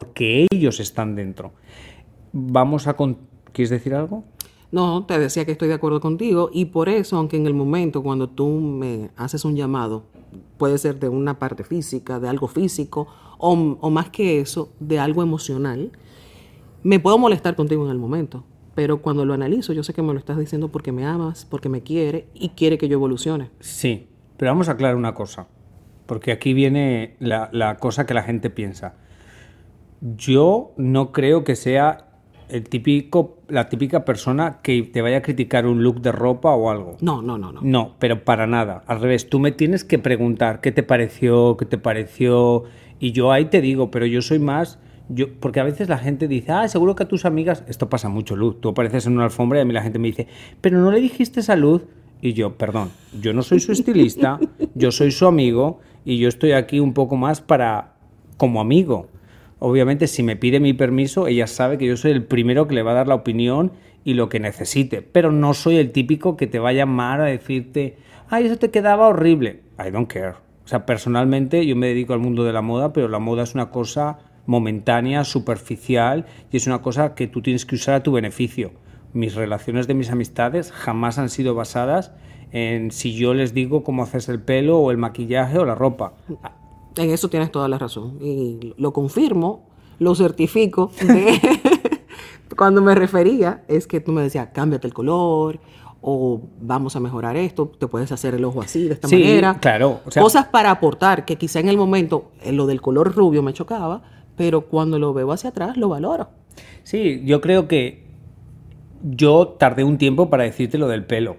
Porque 0.00 0.46
ellos 0.50 0.80
están 0.80 1.14
dentro. 1.14 1.52
Vamos 2.32 2.88
a... 2.88 2.94
con- 2.94 3.18
¿Quieres 3.52 3.70
decir 3.70 3.94
algo? 3.94 4.24
No, 4.72 5.04
te 5.04 5.18
decía 5.18 5.44
que 5.44 5.52
estoy 5.52 5.66
de 5.68 5.74
acuerdo 5.74 6.00
contigo 6.00 6.48
y 6.52 6.66
por 6.66 6.88
eso, 6.88 7.16
aunque 7.16 7.36
en 7.36 7.46
el 7.46 7.54
momento 7.54 8.02
cuando 8.04 8.28
tú 8.28 8.48
me 8.48 9.10
haces 9.16 9.44
un 9.44 9.56
llamado, 9.56 10.04
puede 10.56 10.78
ser 10.78 11.00
de 11.00 11.08
una 11.08 11.40
parte 11.40 11.64
física, 11.64 12.20
de 12.20 12.28
algo 12.28 12.46
físico, 12.46 13.08
o, 13.38 13.52
o 13.80 13.90
más 13.90 14.10
que 14.10 14.40
eso, 14.40 14.72
de 14.78 15.00
algo 15.00 15.22
emocional, 15.24 15.90
me 16.84 17.00
puedo 17.00 17.18
molestar 17.18 17.56
contigo 17.56 17.84
en 17.84 17.90
el 17.90 17.98
momento, 17.98 18.44
pero 18.76 19.02
cuando 19.02 19.24
lo 19.24 19.34
analizo, 19.34 19.72
yo 19.72 19.82
sé 19.82 19.92
que 19.92 20.02
me 20.02 20.12
lo 20.12 20.20
estás 20.20 20.38
diciendo 20.38 20.68
porque 20.68 20.92
me 20.92 21.04
amas, 21.04 21.44
porque 21.50 21.68
me 21.68 21.82
quiere 21.82 22.28
y 22.32 22.50
quiere 22.50 22.78
que 22.78 22.86
yo 22.86 22.94
evolucione. 22.94 23.50
Sí, 23.58 24.06
pero 24.36 24.52
vamos 24.52 24.68
a 24.68 24.72
aclarar 24.72 24.94
una 24.94 25.14
cosa, 25.14 25.48
porque 26.06 26.30
aquí 26.30 26.54
viene 26.54 27.16
la, 27.18 27.48
la 27.52 27.76
cosa 27.78 28.06
que 28.06 28.14
la 28.14 28.22
gente 28.22 28.50
piensa. 28.50 28.94
Yo 30.00 30.72
no 30.76 31.12
creo 31.12 31.44
que 31.44 31.56
sea 31.56 32.06
el 32.50 32.68
típico, 32.68 33.38
la 33.48 33.68
típica 33.68 34.04
persona 34.04 34.58
que 34.62 34.82
te 34.82 35.02
vaya 35.02 35.18
a 35.18 35.22
criticar 35.22 35.66
un 35.66 35.82
look 35.82 36.00
de 36.00 36.12
ropa 36.12 36.54
o 36.54 36.70
algo. 36.70 36.96
No, 37.00 37.22
no, 37.22 37.38
no, 37.38 37.52
no. 37.52 37.60
No, 37.62 37.94
pero 37.98 38.24
para 38.24 38.46
nada. 38.46 38.82
Al 38.86 39.00
revés, 39.00 39.28
tú 39.28 39.38
me 39.38 39.52
tienes 39.52 39.84
que 39.84 39.98
preguntar 39.98 40.60
qué 40.60 40.72
te 40.72 40.82
pareció, 40.82 41.56
qué 41.56 41.64
te 41.64 41.78
pareció. 41.78 42.64
Y 42.98 43.12
yo 43.12 43.32
ahí 43.32 43.46
te 43.46 43.60
digo, 43.60 43.90
pero 43.90 44.06
yo 44.06 44.20
soy 44.22 44.38
más. 44.38 44.78
Yo, 45.08 45.26
porque 45.40 45.60
a 45.60 45.64
veces 45.64 45.88
la 45.88 45.98
gente 45.98 46.28
dice, 46.28 46.52
ah, 46.52 46.68
seguro 46.68 46.94
que 46.94 47.04
a 47.04 47.08
tus 47.08 47.24
amigas. 47.24 47.64
Esto 47.68 47.88
pasa 47.88 48.08
mucho, 48.08 48.36
Luz. 48.36 48.60
Tú 48.60 48.68
apareces 48.70 49.06
en 49.06 49.14
una 49.14 49.24
alfombra 49.24 49.58
y 49.58 49.62
a 49.62 49.64
mí 49.64 49.72
la 49.72 49.82
gente 49.82 49.98
me 49.98 50.08
dice, 50.08 50.26
pero 50.60 50.78
no 50.78 50.90
le 50.90 51.00
dijiste 51.00 51.42
salud. 51.42 51.82
Y 52.22 52.34
yo, 52.34 52.56
perdón, 52.58 52.90
yo 53.18 53.32
no 53.32 53.42
soy 53.42 53.60
su 53.60 53.72
estilista, 53.72 54.38
yo 54.74 54.92
soy 54.92 55.10
su 55.10 55.26
amigo 55.26 55.80
y 56.04 56.18
yo 56.18 56.28
estoy 56.28 56.52
aquí 56.52 56.78
un 56.78 56.92
poco 56.92 57.16
más 57.16 57.40
para. 57.40 57.94
como 58.36 58.60
amigo. 58.60 59.08
Obviamente, 59.60 60.06
si 60.06 60.22
me 60.22 60.36
pide 60.36 60.58
mi 60.58 60.72
permiso, 60.72 61.26
ella 61.26 61.46
sabe 61.46 61.76
que 61.76 61.86
yo 61.86 61.96
soy 61.96 62.12
el 62.12 62.24
primero 62.24 62.66
que 62.66 62.74
le 62.74 62.82
va 62.82 62.92
a 62.92 62.94
dar 62.94 63.08
la 63.08 63.14
opinión 63.14 63.72
y 64.04 64.14
lo 64.14 64.30
que 64.30 64.40
necesite. 64.40 65.02
Pero 65.02 65.32
no 65.32 65.52
soy 65.52 65.76
el 65.76 65.92
típico 65.92 66.38
que 66.38 66.46
te 66.46 66.58
va 66.58 66.70
a 66.70 66.72
llamar 66.72 67.20
a 67.20 67.26
decirte, 67.26 67.98
ay, 68.30 68.46
eso 68.46 68.56
te 68.56 68.70
quedaba 68.70 69.06
horrible. 69.06 69.60
I 69.78 69.90
don't 69.90 70.10
care. 70.10 70.34
O 70.64 70.68
sea, 70.68 70.86
personalmente 70.86 71.66
yo 71.66 71.76
me 71.76 71.88
dedico 71.88 72.14
al 72.14 72.20
mundo 72.20 72.42
de 72.44 72.54
la 72.54 72.62
moda, 72.62 72.94
pero 72.94 73.08
la 73.08 73.18
moda 73.18 73.42
es 73.42 73.54
una 73.54 73.70
cosa 73.70 74.18
momentánea, 74.46 75.24
superficial 75.24 76.24
y 76.50 76.56
es 76.56 76.66
una 76.66 76.80
cosa 76.80 77.14
que 77.14 77.26
tú 77.26 77.42
tienes 77.42 77.66
que 77.66 77.74
usar 77.74 77.94
a 77.96 78.02
tu 78.02 78.12
beneficio. 78.12 78.72
Mis 79.12 79.34
relaciones 79.34 79.86
de 79.88 79.94
mis 79.94 80.10
amistades 80.10 80.72
jamás 80.72 81.18
han 81.18 81.28
sido 81.28 81.54
basadas 81.54 82.12
en 82.52 82.92
si 82.92 83.12
yo 83.12 83.34
les 83.34 83.52
digo 83.52 83.84
cómo 83.84 84.02
hacerse 84.02 84.32
el 84.32 84.40
pelo 84.40 84.78
o 84.78 84.90
el 84.90 84.96
maquillaje 84.96 85.58
o 85.58 85.66
la 85.66 85.74
ropa. 85.74 86.14
En 86.96 87.10
eso 87.10 87.28
tienes 87.30 87.50
toda 87.52 87.68
la 87.68 87.78
razón. 87.78 88.18
Y 88.20 88.74
lo 88.76 88.92
confirmo, 88.92 89.68
lo 89.98 90.14
certifico. 90.14 90.90
de- 91.00 91.40
Cuando 92.56 92.82
me 92.82 92.94
refería, 92.94 93.64
es 93.68 93.86
que 93.86 94.00
tú 94.00 94.12
me 94.12 94.22
decías, 94.22 94.48
cámbiate 94.52 94.86
el 94.86 94.92
color, 94.92 95.60
o 96.02 96.40
vamos 96.60 96.96
a 96.96 97.00
mejorar 97.00 97.36
esto, 97.36 97.68
te 97.78 97.86
puedes 97.86 98.10
hacer 98.10 98.34
el 98.34 98.44
ojo 98.44 98.60
así, 98.62 98.88
de 98.88 98.94
esta 98.94 99.06
Sí, 99.08 99.16
manera. 99.18 99.58
claro, 99.60 100.00
o 100.04 100.10
sea- 100.10 100.22
Cosas 100.22 100.46
para 100.46 100.70
aportar, 100.70 101.24
que 101.24 101.36
quizá 101.36 101.60
en 101.60 101.68
el 101.68 101.76
momento 101.76 102.32
eh, 102.42 102.52
lo 102.52 102.66
del 102.66 102.80
color 102.80 103.14
rubio 103.14 103.42
me 103.42 103.52
chocaba, 103.52 104.02
pero 104.36 104.62
cuando 104.62 104.98
lo 104.98 105.12
veo 105.14 105.30
hacia 105.32 105.50
atrás 105.50 105.76
lo 105.76 105.88
valoro. 105.90 106.28
Sí, 106.82 107.22
yo 107.24 107.40
creo 107.40 107.68
que 107.68 108.04
yo 109.02 109.48
tardé 109.58 109.84
un 109.84 109.96
tiempo 109.98 110.28
para 110.28 110.44
decirte 110.44 110.76
lo 110.78 110.88
del 110.88 111.04
pelo. 111.04 111.36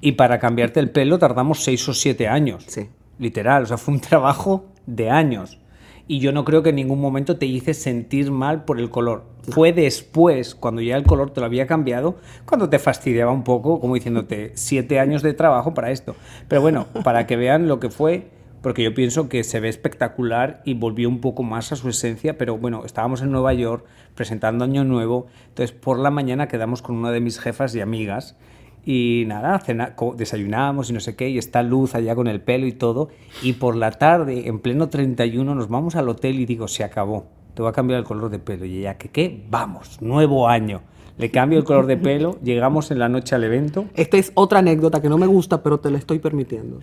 Y 0.00 0.12
para 0.12 0.38
cambiarte 0.38 0.80
el 0.80 0.90
pelo 0.90 1.18
tardamos 1.18 1.62
seis 1.62 1.86
o 1.88 1.94
siete 1.94 2.28
años. 2.28 2.64
Sí. 2.68 2.88
Literal, 3.22 3.62
o 3.62 3.66
sea, 3.66 3.78
fue 3.78 3.94
un 3.94 4.00
trabajo 4.10 4.64
de 4.84 5.08
años. 5.08 5.60
Y 6.08 6.18
yo 6.18 6.32
no 6.32 6.44
creo 6.44 6.64
que 6.64 6.70
en 6.70 6.76
ningún 6.76 7.00
momento 7.00 7.38
te 7.38 7.46
hice 7.46 7.72
sentir 7.72 8.32
mal 8.32 8.64
por 8.64 8.80
el 8.80 8.90
color. 8.90 9.24
Fue 9.48 9.72
después, 9.72 10.56
cuando 10.56 10.80
ya 10.80 10.96
el 10.96 11.04
color 11.04 11.30
te 11.30 11.38
lo 11.38 11.46
había 11.46 11.68
cambiado, 11.68 12.16
cuando 12.44 12.68
te 12.68 12.80
fastidiaba 12.80 13.30
un 13.30 13.44
poco, 13.44 13.78
como 13.78 13.94
diciéndote, 13.94 14.50
siete 14.54 14.98
años 14.98 15.22
de 15.22 15.34
trabajo 15.34 15.72
para 15.72 15.92
esto. 15.92 16.16
Pero 16.48 16.62
bueno, 16.62 16.88
para 17.04 17.28
que 17.28 17.36
vean 17.36 17.68
lo 17.68 17.78
que 17.78 17.90
fue, 17.90 18.26
porque 18.60 18.82
yo 18.82 18.92
pienso 18.92 19.28
que 19.28 19.44
se 19.44 19.60
ve 19.60 19.68
espectacular 19.68 20.60
y 20.64 20.74
volvió 20.74 21.08
un 21.08 21.20
poco 21.20 21.44
más 21.44 21.70
a 21.70 21.76
su 21.76 21.88
esencia, 21.88 22.36
pero 22.36 22.58
bueno, 22.58 22.84
estábamos 22.84 23.22
en 23.22 23.30
Nueva 23.30 23.52
York 23.54 23.84
presentando 24.16 24.64
Año 24.64 24.82
Nuevo, 24.82 25.28
entonces 25.48 25.70
por 25.70 26.00
la 26.00 26.10
mañana 26.10 26.48
quedamos 26.48 26.82
con 26.82 26.96
una 26.96 27.12
de 27.12 27.20
mis 27.20 27.38
jefas 27.38 27.72
y 27.76 27.80
amigas 27.80 28.36
y 28.84 29.24
nada, 29.26 29.58
cena, 29.60 29.94
desayunamos 30.16 30.90
y 30.90 30.92
no 30.92 31.00
sé 31.00 31.14
qué, 31.14 31.28
y 31.28 31.38
está 31.38 31.62
Luz 31.62 31.94
allá 31.94 32.14
con 32.14 32.26
el 32.26 32.40
pelo 32.40 32.66
y 32.66 32.72
todo. 32.72 33.08
Y 33.42 33.54
por 33.54 33.76
la 33.76 33.92
tarde, 33.92 34.48
en 34.48 34.58
pleno 34.58 34.88
31, 34.88 35.54
nos 35.54 35.68
vamos 35.68 35.94
al 35.94 36.08
hotel 36.08 36.40
y 36.40 36.46
digo, 36.46 36.68
se 36.68 36.84
acabó. 36.84 37.26
te 37.54 37.62
voy 37.62 37.70
a 37.70 37.72
cambiar 37.72 38.00
el 38.00 38.04
color 38.04 38.30
de 38.30 38.38
pelo. 38.38 38.64
Y 38.64 38.78
ella, 38.78 38.98
¿qué 38.98 39.08
qué? 39.08 39.44
Vamos, 39.48 40.00
nuevo 40.02 40.48
año. 40.48 40.82
Le 41.18 41.30
cambio 41.30 41.58
el 41.58 41.64
color 41.64 41.86
de 41.86 41.96
pelo, 41.96 42.38
llegamos 42.42 42.90
en 42.90 42.98
la 42.98 43.08
noche 43.08 43.34
al 43.34 43.44
evento. 43.44 43.84
Esta 43.94 44.16
es 44.16 44.32
otra 44.34 44.60
anécdota 44.60 45.00
que 45.00 45.08
no 45.08 45.18
me 45.18 45.26
gusta, 45.26 45.62
pero 45.62 45.78
te 45.78 45.90
la 45.90 45.98
estoy 45.98 46.18
permitiendo. 46.18 46.80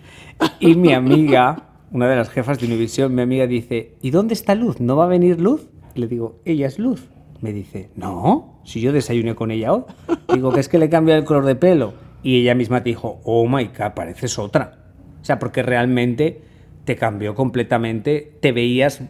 Y 0.58 0.76
mi 0.76 0.92
amiga, 0.92 1.70
una 1.92 2.08
de 2.08 2.16
las 2.16 2.30
jefas 2.30 2.58
de 2.60 2.66
Univisión, 2.66 3.14
mi 3.14 3.22
amiga 3.22 3.46
dice, 3.46 3.96
¿y 4.00 4.10
dónde 4.10 4.34
está 4.34 4.54
Luz? 4.54 4.80
¿No 4.80 4.96
va 4.96 5.04
a 5.04 5.08
venir 5.08 5.40
Luz? 5.40 5.68
Y 5.94 6.00
le 6.00 6.06
digo, 6.06 6.40
ella 6.44 6.66
es 6.66 6.78
Luz. 6.78 7.10
Me 7.40 7.52
dice, 7.52 7.90
no, 7.96 8.60
si 8.64 8.80
yo 8.80 8.92
desayuné 8.92 9.34
con 9.34 9.50
ella 9.50 9.72
hoy. 9.72 9.84
Digo, 10.32 10.52
que 10.52 10.60
es 10.60 10.68
que 10.68 10.78
le 10.78 10.90
cambia 10.90 11.16
el 11.16 11.24
color 11.24 11.46
de 11.46 11.56
pelo. 11.56 11.94
Y 12.22 12.42
ella 12.42 12.54
misma 12.54 12.82
te 12.82 12.90
dijo, 12.90 13.20
oh 13.24 13.48
my 13.48 13.66
God, 13.66 13.92
pareces 13.94 14.38
otra. 14.38 14.78
O 15.20 15.24
sea, 15.24 15.38
porque 15.38 15.62
realmente 15.62 16.42
te 16.84 16.96
cambió 16.96 17.34
completamente, 17.34 18.36
te 18.40 18.52
veías, 18.52 19.00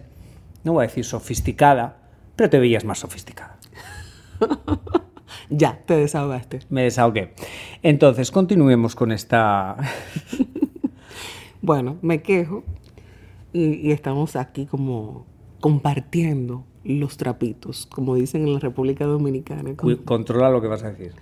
no 0.65 0.75
voy 0.75 0.85
a 0.85 0.87
decir 0.87 1.05
sofisticada, 1.05 1.99
pero 2.37 2.51
te 2.51 2.59
veías 2.59 2.85
más 2.85 3.01
sofisticada. 3.01 3.59
ya, 5.51 5.81
te 5.85 5.97
desahogaste. 5.97 6.61
Me 6.69 6.85
desahogué. 6.85 7.35
Entonces, 7.83 8.31
continuemos 8.31 8.95
con 8.95 9.11
esta... 9.11 9.77
bueno, 11.63 11.99
me 12.01 12.23
quejo 12.23 12.63
y, 13.53 13.75
y 13.89 13.91
estamos 13.91 14.37
aquí 14.37 14.67
como 14.67 15.27
compartiendo 15.61 16.65
los 16.85 17.17
trapitos, 17.17 17.87
como 17.87 18.15
dicen 18.15 18.47
en 18.47 18.55
la 18.55 18.61
República 18.61 19.05
Dominicana. 19.05 19.75
Controla 20.05 20.51
lo 20.51 20.61
que 20.61 20.69
vas 20.69 20.83
a 20.83 20.91
decir. 20.91 21.13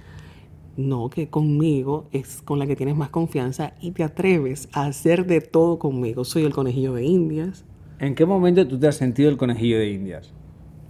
No, 0.76 1.10
que 1.10 1.28
conmigo 1.28 2.06
es 2.12 2.40
con 2.42 2.60
la 2.60 2.66
que 2.66 2.76
tienes 2.76 2.96
más 2.96 3.10
confianza 3.10 3.72
y 3.80 3.90
te 3.90 4.04
atreves 4.04 4.68
a 4.72 4.86
hacer 4.86 5.26
de 5.26 5.40
todo 5.40 5.78
conmigo. 5.78 6.24
Soy 6.24 6.44
el 6.44 6.52
conejillo 6.52 6.94
de 6.94 7.04
Indias. 7.04 7.64
¿En 7.98 8.14
qué 8.14 8.24
momento 8.24 8.66
tú 8.66 8.78
te 8.78 8.86
has 8.86 8.96
sentido 8.96 9.28
el 9.28 9.36
conejillo 9.36 9.78
de 9.78 9.90
Indias? 9.90 10.32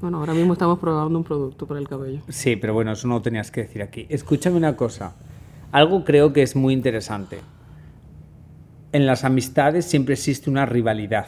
Bueno, 0.02 0.18
ahora 0.18 0.34
mismo 0.34 0.52
estamos 0.52 0.78
probando 0.78 1.18
un 1.18 1.25
producto 1.25 1.66
para 1.66 1.80
el 1.80 1.88
cabello. 1.88 2.20
Sí, 2.28 2.56
pero 2.56 2.75
bueno, 2.75 2.92
eso 2.92 3.08
no 3.08 3.14
lo 3.14 3.22
tenías 3.22 3.50
que 3.50 3.62
decir 3.62 3.82
aquí. 3.82 4.06
Escúchame 4.10 4.56
una 4.56 4.76
cosa. 4.76 5.16
Algo 5.72 6.04
creo 6.04 6.32
que 6.32 6.42
es 6.42 6.54
muy 6.54 6.75
interesante. 6.75 7.40
En 8.92 9.06
las 9.06 9.25
amistades 9.25 9.87
siempre 9.87 10.14
existe 10.14 10.50
una 10.50 10.66
rivalidad, 10.66 11.26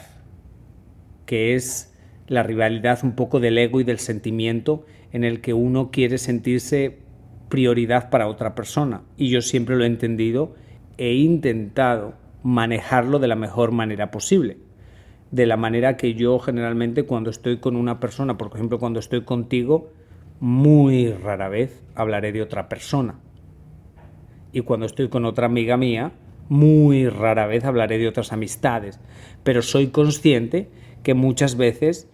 que 1.25 1.55
es 1.55 1.90
la 2.31 2.43
rivalidad 2.43 2.99
un 3.03 3.13
poco 3.15 3.39
del 3.39 3.57
ego 3.57 3.81
y 3.81 3.83
del 3.83 3.99
sentimiento 3.99 4.85
en 5.11 5.23
el 5.23 5.41
que 5.41 5.53
uno 5.53 5.91
quiere 5.91 6.17
sentirse 6.17 6.99
prioridad 7.49 8.09
para 8.09 8.27
otra 8.27 8.55
persona. 8.55 9.01
Y 9.17 9.29
yo 9.29 9.41
siempre 9.41 9.75
lo 9.75 9.83
he 9.83 9.87
entendido, 9.87 10.55
he 10.97 11.13
intentado 11.13 12.13
manejarlo 12.43 13.19
de 13.19 13.27
la 13.27 13.35
mejor 13.35 13.71
manera 13.71 14.11
posible 14.11 14.57
de 15.31 15.45
la 15.45 15.57
manera 15.57 15.97
que 15.97 16.13
yo 16.13 16.39
generalmente 16.39 17.03
cuando 17.03 17.29
estoy 17.29 17.57
con 17.57 17.75
una 17.75 17.99
persona, 17.99 18.37
por 18.37 18.51
ejemplo 18.53 18.79
cuando 18.79 18.99
estoy 18.99 19.23
contigo, 19.23 19.89
muy 20.39 21.11
rara 21.11 21.47
vez 21.49 21.81
hablaré 21.95 22.31
de 22.31 22.41
otra 22.41 22.67
persona. 22.67 23.15
Y 24.51 24.61
cuando 24.61 24.85
estoy 24.85 25.07
con 25.07 25.25
otra 25.25 25.45
amiga 25.45 25.77
mía, 25.77 26.11
muy 26.49 27.07
rara 27.07 27.47
vez 27.47 27.63
hablaré 27.63 27.97
de 27.97 28.09
otras 28.09 28.33
amistades. 28.33 28.99
Pero 29.43 29.61
soy 29.61 29.87
consciente 29.87 30.69
que 31.03 31.13
muchas 31.13 31.55
veces 31.55 32.09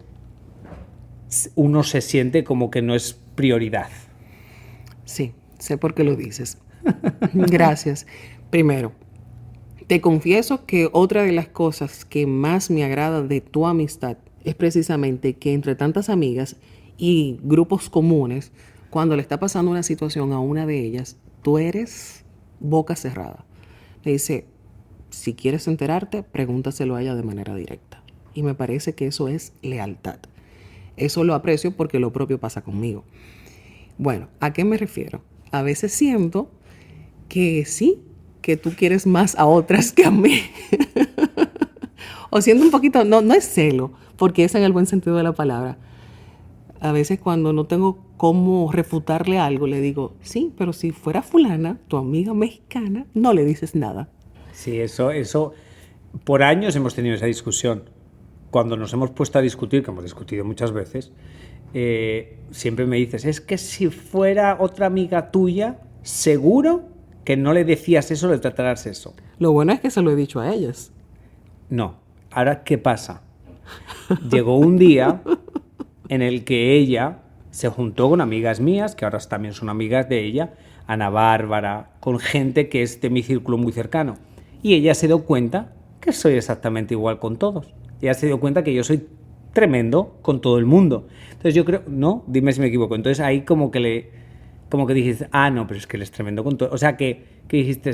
uno 1.54 1.82
se 1.82 2.00
siente 2.00 2.44
como 2.44 2.70
que 2.70 2.82
no 2.82 2.94
es 2.94 3.18
prioridad. 3.34 3.88
Sí, 5.04 5.32
sé 5.58 5.78
por 5.78 5.94
qué 5.94 6.04
lo 6.04 6.16
dices. 6.16 6.58
Gracias. 7.34 8.06
Primero, 8.50 8.92
te 9.86 10.00
confieso 10.00 10.66
que 10.66 10.88
otra 10.92 11.22
de 11.22 11.32
las 11.32 11.48
cosas 11.48 12.04
que 12.04 12.26
más 12.26 12.70
me 12.70 12.84
agrada 12.84 13.22
de 13.22 13.40
tu 13.40 13.66
amistad 13.66 14.18
es 14.44 14.54
precisamente 14.54 15.34
que 15.34 15.52
entre 15.52 15.74
tantas 15.74 16.08
amigas 16.08 16.56
y 16.96 17.38
grupos 17.42 17.88
comunes, 17.88 18.52
cuando 18.90 19.16
le 19.16 19.22
está 19.22 19.38
pasando 19.38 19.70
una 19.70 19.82
situación 19.82 20.32
a 20.32 20.40
una 20.40 20.66
de 20.66 20.80
ellas, 20.80 21.16
tú 21.42 21.58
eres 21.58 22.24
boca 22.60 22.96
cerrada. 22.96 23.44
Le 24.04 24.12
dice, 24.12 24.46
si 25.10 25.34
quieres 25.34 25.68
enterarte, 25.68 26.22
pregúntaselo 26.22 26.96
a 26.96 27.02
ella 27.02 27.14
de 27.14 27.22
manera 27.22 27.54
directa. 27.54 28.02
Y 28.34 28.42
me 28.42 28.54
parece 28.54 28.94
que 28.94 29.06
eso 29.06 29.28
es 29.28 29.52
lealtad. 29.62 30.18
Eso 30.98 31.24
lo 31.24 31.34
aprecio 31.34 31.72
porque 31.72 31.98
lo 31.98 32.12
propio 32.12 32.38
pasa 32.38 32.62
conmigo. 32.62 33.04
Bueno, 33.96 34.28
¿a 34.40 34.52
qué 34.52 34.64
me 34.64 34.76
refiero? 34.76 35.22
A 35.50 35.62
veces 35.62 35.92
siento 35.92 36.50
que 37.28 37.64
sí, 37.64 38.02
que 38.42 38.56
tú 38.56 38.72
quieres 38.76 39.06
más 39.06 39.36
a 39.36 39.46
otras 39.46 39.92
que 39.92 40.04
a 40.04 40.10
mí. 40.10 40.42
o 42.30 42.40
siendo 42.40 42.64
un 42.64 42.70
poquito, 42.70 43.04
no, 43.04 43.20
no 43.20 43.34
es 43.34 43.44
celo, 43.44 43.92
porque 44.16 44.44
es 44.44 44.54
en 44.54 44.62
el 44.62 44.72
buen 44.72 44.86
sentido 44.86 45.16
de 45.16 45.22
la 45.22 45.32
palabra. 45.32 45.78
A 46.80 46.92
veces 46.92 47.18
cuando 47.18 47.52
no 47.52 47.66
tengo 47.66 48.04
cómo 48.16 48.70
refutarle 48.70 49.38
algo, 49.38 49.66
le 49.66 49.80
digo, 49.80 50.14
sí, 50.22 50.52
pero 50.56 50.72
si 50.72 50.90
fuera 50.92 51.22
fulana, 51.22 51.78
tu 51.88 51.96
amiga 51.96 52.34
mexicana, 52.34 53.06
no 53.14 53.32
le 53.32 53.44
dices 53.44 53.74
nada. 53.74 54.08
Sí, 54.52 54.78
eso, 54.80 55.10
eso, 55.10 55.52
por 56.24 56.42
años 56.42 56.74
hemos 56.76 56.94
tenido 56.94 57.14
esa 57.14 57.26
discusión. 57.26 57.84
Cuando 58.50 58.76
nos 58.76 58.92
hemos 58.92 59.10
puesto 59.10 59.38
a 59.38 59.42
discutir, 59.42 59.82
que 59.82 59.90
hemos 59.90 60.04
discutido 60.04 60.44
muchas 60.44 60.72
veces, 60.72 61.12
eh, 61.74 62.38
siempre 62.50 62.86
me 62.86 62.96
dices, 62.96 63.24
es 63.24 63.40
que 63.40 63.58
si 63.58 63.88
fuera 63.88 64.56
otra 64.58 64.86
amiga 64.86 65.30
tuya, 65.30 65.78
seguro 66.02 66.84
que 67.24 67.36
no 67.36 67.52
le 67.52 67.64
decías 67.64 68.10
eso, 68.10 68.28
le 68.28 68.38
tratarás 68.38 68.86
eso. 68.86 69.14
Lo 69.38 69.52
bueno 69.52 69.72
es 69.72 69.80
que 69.80 69.90
se 69.90 70.00
lo 70.00 70.10
he 70.10 70.16
dicho 70.16 70.40
a 70.40 70.52
ellas. 70.52 70.92
No. 71.68 71.96
Ahora, 72.30 72.64
¿qué 72.64 72.78
pasa? 72.78 73.22
Llegó 74.30 74.56
un 74.56 74.78
día 74.78 75.22
en 76.08 76.22
el 76.22 76.44
que 76.44 76.74
ella 76.74 77.18
se 77.50 77.68
juntó 77.68 78.08
con 78.08 78.20
amigas 78.20 78.60
mías, 78.60 78.94
que 78.94 79.04
ahora 79.04 79.18
también 79.18 79.52
son 79.52 79.68
amigas 79.68 80.08
de 80.08 80.24
ella, 80.24 80.54
Ana 80.86 81.10
Bárbara, 81.10 81.90
con 82.00 82.18
gente 82.18 82.68
que 82.68 82.82
es 82.82 83.00
de 83.00 83.10
mi 83.10 83.22
círculo 83.22 83.58
muy 83.58 83.72
cercano. 83.72 84.16
Y 84.62 84.74
ella 84.74 84.94
se 84.94 85.06
dio 85.06 85.24
cuenta 85.24 85.74
que 86.00 86.12
soy 86.12 86.34
exactamente 86.34 86.94
igual 86.94 87.18
con 87.18 87.36
todos. 87.36 87.74
Ella 88.00 88.14
se 88.14 88.26
dio 88.26 88.40
cuenta 88.40 88.62
que 88.62 88.74
yo 88.74 88.84
soy 88.84 89.06
tremendo 89.52 90.18
con 90.22 90.40
todo 90.40 90.58
el 90.58 90.66
mundo. 90.66 91.08
Entonces 91.30 91.54
yo 91.54 91.64
creo, 91.64 91.82
no, 91.88 92.24
dime 92.26 92.52
si 92.52 92.60
me 92.60 92.66
equivoco. 92.66 92.94
Entonces 92.94 93.20
ahí 93.20 93.42
como 93.42 93.70
que 93.70 93.80
le, 93.80 94.10
como 94.68 94.86
que 94.86 94.94
dijiste, 94.94 95.28
ah, 95.32 95.50
no, 95.50 95.66
pero 95.66 95.78
es 95.78 95.86
que 95.86 95.96
él 95.96 96.02
es 96.02 96.10
tremendo 96.10 96.44
con 96.44 96.56
todo. 96.56 96.70
O 96.72 96.78
sea, 96.78 96.96
que, 96.96 97.24
que 97.48 97.56
dijiste, 97.58 97.92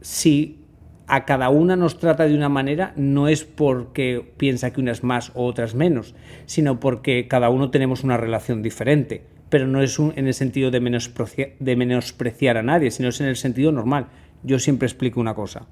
si 0.00 0.60
a 1.06 1.24
cada 1.24 1.50
una 1.50 1.74
nos 1.76 1.98
trata 1.98 2.26
de 2.26 2.34
una 2.34 2.48
manera, 2.48 2.92
no 2.96 3.28
es 3.28 3.44
porque 3.44 4.32
piensa 4.36 4.72
que 4.72 4.80
una 4.80 4.92
es 4.92 5.02
más 5.02 5.32
o 5.34 5.44
otra 5.44 5.64
es 5.64 5.74
menos, 5.74 6.14
sino 6.46 6.78
porque 6.80 7.26
cada 7.28 7.50
uno 7.50 7.70
tenemos 7.70 8.04
una 8.04 8.16
relación 8.16 8.62
diferente. 8.62 9.24
Pero 9.48 9.66
no 9.66 9.82
es 9.82 9.98
un, 9.98 10.12
en 10.14 10.28
el 10.28 10.34
sentido 10.34 10.70
de 10.70 10.80
menospreciar, 10.80 11.50
de 11.58 11.76
menospreciar 11.76 12.56
a 12.56 12.62
nadie, 12.62 12.92
sino 12.92 13.08
es 13.08 13.20
en 13.20 13.26
el 13.26 13.36
sentido 13.36 13.72
normal. 13.72 14.06
Yo 14.44 14.58
siempre 14.60 14.86
explico 14.86 15.20
una 15.20 15.34
cosa. 15.34 15.66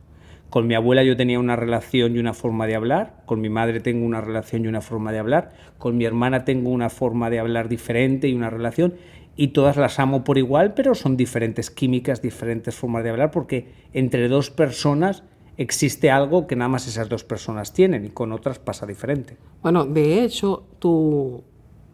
Con 0.51 0.67
mi 0.67 0.75
abuela 0.75 1.03
yo 1.05 1.17
tenía 1.17 1.39
una 1.39 1.57
relación 1.57 2.17
y 2.17 2.19
una 2.19 2.33
forma 2.33 2.67
de 2.67 2.75
hablar, 2.75 3.23
con 3.27 3.41
mi 3.41 3.51
madre 3.51 3.81
tengo 3.81 4.07
una 4.07 4.23
relación 4.23 4.65
y 4.65 4.69
una 4.69 4.81
forma 4.81 5.13
de 5.13 5.19
hablar, 5.19 5.53
con 5.77 5.97
mi 5.99 6.07
hermana 6.07 6.45
tengo 6.45 6.71
una 6.71 6.89
forma 6.89 7.29
de 7.29 7.39
hablar 7.39 7.69
diferente 7.69 8.29
y 8.29 8.35
una 8.35 8.49
relación, 8.49 8.95
y 9.37 9.49
todas 9.49 9.77
las 9.77 9.99
amo 9.99 10.25
por 10.25 10.39
igual, 10.39 10.75
pero 10.75 10.95
son 10.95 11.17
diferentes 11.17 11.71
químicas, 11.71 12.23
diferentes 12.23 12.75
formas 12.75 13.05
de 13.05 13.11
hablar, 13.11 13.31
porque 13.31 13.69
entre 13.93 14.29
dos 14.29 14.51
personas 14.51 15.23
existe 15.59 16.11
algo 16.11 16.47
que 16.47 16.57
nada 16.57 16.69
más 16.69 16.89
esas 16.89 17.09
dos 17.09 17.25
personas 17.25 17.73
tienen 17.73 18.07
y 18.07 18.09
con 18.09 18.33
otras 18.33 18.59
pasa 18.59 18.87
diferente. 18.87 19.37
Bueno, 19.63 19.85
de 19.85 20.25
hecho, 20.25 20.65
tu, 20.79 21.45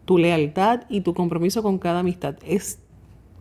tu 0.05 0.17
lealtad 0.17 0.83
y 0.87 1.01
tu 1.01 1.13
compromiso 1.13 1.61
con 1.61 1.77
cada 1.77 1.99
amistad 1.99 2.35
es 2.45 2.79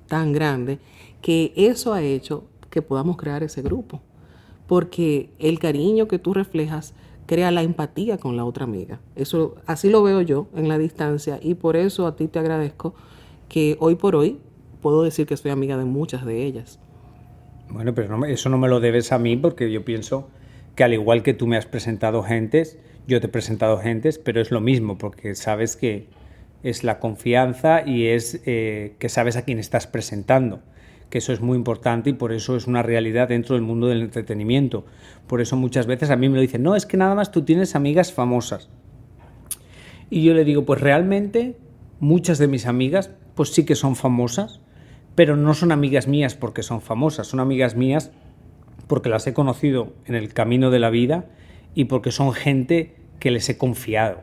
tan 0.09 0.33
grande 0.33 0.79
que 1.23 1.53
eso 1.57 1.95
ha 1.95 2.03
hecho 2.03 2.49
que 2.69 2.83
podamos 2.83 3.17
crear 3.17 3.43
ese 3.43 3.63
grupo, 3.63 4.03
porque 4.67 5.31
el 5.39 5.59
cariño 5.59 6.09
que 6.09 6.19
tú 6.19 6.35
reflejas 6.35 6.95
crea 7.27 7.51
la 7.51 7.63
empatía 7.63 8.19
con 8.19 8.37
la 8.37 8.45
otra 8.45 8.65
amiga. 8.65 9.01
Eso 9.17 9.57
así 9.67 9.89
lo 9.89 10.03
veo 10.03 10.21
yo 10.21 10.49
en 10.55 10.69
la 10.69 10.79
distancia 10.79 11.39
y 11.43 11.55
por 11.55 11.77
eso 11.77 12.07
a 12.07 12.17
ti 12.17 12.29
te 12.29 12.39
agradezco 12.39 12.95
que 13.49 13.77
hoy 13.81 13.95
por 13.95 14.17
hoy 14.17 14.39
puedo 14.83 15.03
decir 15.03 15.27
que 15.27 15.37
soy 15.37 15.51
amiga 15.51 15.77
de 15.77 15.85
muchas 15.85 16.25
de 16.25 16.45
ellas. 16.45 16.79
Bueno, 17.71 17.95
pero 17.95 18.25
eso 18.27 18.49
no 18.49 18.59
me 18.59 18.69
lo 18.69 18.81
debes 18.81 19.13
a 19.13 19.19
mí 19.19 19.37
porque 19.37 19.73
yo 19.73 19.85
pienso 19.85 20.29
que 20.75 20.85
al 20.85 20.93
igual 20.93 21.23
que 21.23 21.35
tú 21.35 21.47
me 21.47 21.57
has 21.57 21.67
presentado 21.67 22.23
gentes, 22.23 22.79
yo 23.07 23.21
te 23.21 23.27
he 23.27 23.31
presentado 23.31 23.79
gentes, 23.79 24.19
pero 24.19 24.41
es 24.41 24.51
lo 24.51 24.61
mismo 24.61 24.99
porque 24.99 25.35
sabes 25.35 25.77
que 25.77 26.09
es 26.63 26.85
la 26.85 26.99
confianza 26.99 27.87
y 27.87 28.07
es 28.07 28.41
eh, 28.47 28.95
que 28.99 29.09
sabes 29.09 29.37
a 29.37 29.43
quién 29.43 29.59
estás 29.59 29.87
presentando, 29.87 30.61
que 31.11 31.19
eso 31.19 31.33
es 31.33 31.41
muy 31.41 31.57
importante 31.57 32.11
y 32.11 32.13
por 32.13 32.33
eso 32.33 32.57
es 32.57 32.67
una 32.67 32.83
realidad 32.83 33.29
dentro 33.29 33.55
del 33.55 33.63
mundo 33.63 33.87
del 33.87 34.03
entretenimiento. 34.03 34.85
Por 35.27 35.41
eso 35.41 35.57
muchas 35.57 35.87
veces 35.87 36.11
a 36.11 36.17
mí 36.17 36.29
me 36.29 36.37
lo 36.37 36.41
dicen, 36.41 36.63
no, 36.63 36.77
es 36.77 36.87
que 36.87 36.97
nada 36.97 37.15
más 37.15 37.31
tú 37.31 37.43
tienes 37.43 37.75
amigas 37.75 38.13
famosas. 38.13 38.69
Y 40.11 40.23
yo 40.23 40.35
le 40.35 40.45
digo, 40.45 40.65
pues 40.65 40.81
realmente 40.81 41.57
muchas 42.01 42.39
de 42.39 42.49
mis 42.49 42.67
amigas 42.67 43.11
pues 43.35 43.51
sí 43.51 43.65
que 43.65 43.75
son 43.75 43.97
famosas, 43.97 44.61
pero 45.15 45.37
no 45.37 45.55
son 45.55 45.73
amigas 45.73 46.09
mías 46.09 46.35
porque 46.35 46.63
son 46.63 46.81
famosas, 46.81 47.27
son 47.27 47.41
amigas 47.41 47.77
mías 47.77 48.11
porque 48.87 49.09
las 49.09 49.27
he 49.27 49.35
conocido 49.35 49.93
en 50.07 50.15
el 50.15 50.33
camino 50.33 50.71
de 50.71 50.79
la 50.79 50.91
vida 50.91 51.27
y 51.75 51.85
porque 51.85 52.11
son 52.11 52.33
gente 52.33 52.97
que 53.19 53.31
les 53.31 53.49
he 53.49 53.57
confiado. 53.57 54.23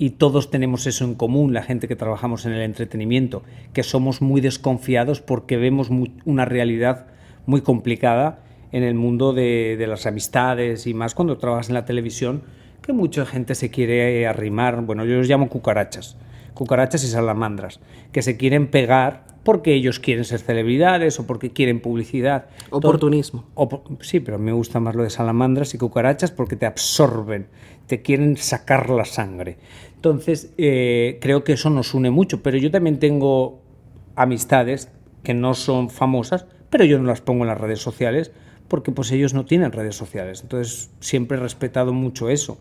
Y 0.00 0.12
todos 0.12 0.50
tenemos 0.50 0.86
eso 0.86 1.04
en 1.04 1.14
común, 1.14 1.52
la 1.52 1.62
gente 1.62 1.86
que 1.86 1.94
trabajamos 1.94 2.46
en 2.46 2.52
el 2.52 2.62
entretenimiento, 2.62 3.42
que 3.74 3.82
somos 3.82 4.22
muy 4.22 4.40
desconfiados 4.40 5.20
porque 5.20 5.58
vemos 5.58 5.90
una 6.24 6.46
realidad 6.46 7.04
muy 7.44 7.60
complicada 7.60 8.38
en 8.72 8.82
el 8.82 8.94
mundo 8.94 9.34
de, 9.34 9.76
de, 9.78 9.86
las 9.86 10.06
amistades 10.06 10.86
y 10.86 10.94
más 10.94 11.14
cuando 11.14 11.36
trabajas 11.36 11.68
en 11.68 11.74
la 11.74 11.84
televisión, 11.84 12.44
que 12.80 12.94
mucha 12.94 13.26
gente 13.26 13.54
se 13.54 13.70
quiere 13.70 14.26
arrimar, 14.26 14.80
bueno, 14.80 15.04
yo 15.04 15.16
los 15.16 15.28
llamo 15.28 15.50
cucarachas, 15.50 16.16
cucarachas 16.54 17.04
y 17.04 17.08
salamandras, 17.08 17.78
que 18.10 18.22
se 18.22 18.38
quieren 18.38 18.68
pegar 18.68 19.24
porque 19.42 19.74
ellos 19.74 20.00
quieren 20.00 20.24
ser 20.24 20.40
celebridades 20.40 21.18
o 21.18 21.26
porque 21.26 21.50
quieren 21.50 21.80
publicidad. 21.80 22.46
Oportunismo. 22.70 23.46
sí, 24.00 24.20
pero 24.20 24.38
me 24.38 24.52
gusta 24.52 24.80
más 24.80 24.94
lo 24.94 25.02
de 25.02 25.10
salamandras 25.10 25.74
y 25.74 25.78
cucarachas 25.78 26.30
porque 26.30 26.56
te 26.56 26.66
absorben, 26.66 27.46
te 27.86 28.02
quieren 28.02 28.36
sacar 28.36 28.90
la 28.90 29.04
sangre. 29.04 29.58
Entonces, 29.94 30.52
eh, 30.58 31.18
creo 31.20 31.44
que 31.44 31.54
eso 31.54 31.70
nos 31.70 31.94
une 31.94 32.10
mucho, 32.10 32.42
pero 32.42 32.58
yo 32.58 32.70
también 32.70 32.98
tengo 32.98 33.60
amistades 34.14 34.90
que 35.22 35.34
no 35.34 35.54
son 35.54 35.90
famosas, 35.90 36.46
pero 36.68 36.84
yo 36.84 36.98
no 36.98 37.04
las 37.04 37.20
pongo 37.20 37.44
en 37.44 37.48
las 37.48 37.60
redes 37.60 37.80
sociales 37.80 38.32
porque 38.68 38.92
pues 38.92 39.10
ellos 39.10 39.34
no 39.34 39.44
tienen 39.44 39.72
redes 39.72 39.96
sociales. 39.96 40.42
Entonces, 40.42 40.90
siempre 41.00 41.36
he 41.36 41.40
respetado 41.40 41.92
mucho 41.92 42.28
eso. 42.28 42.58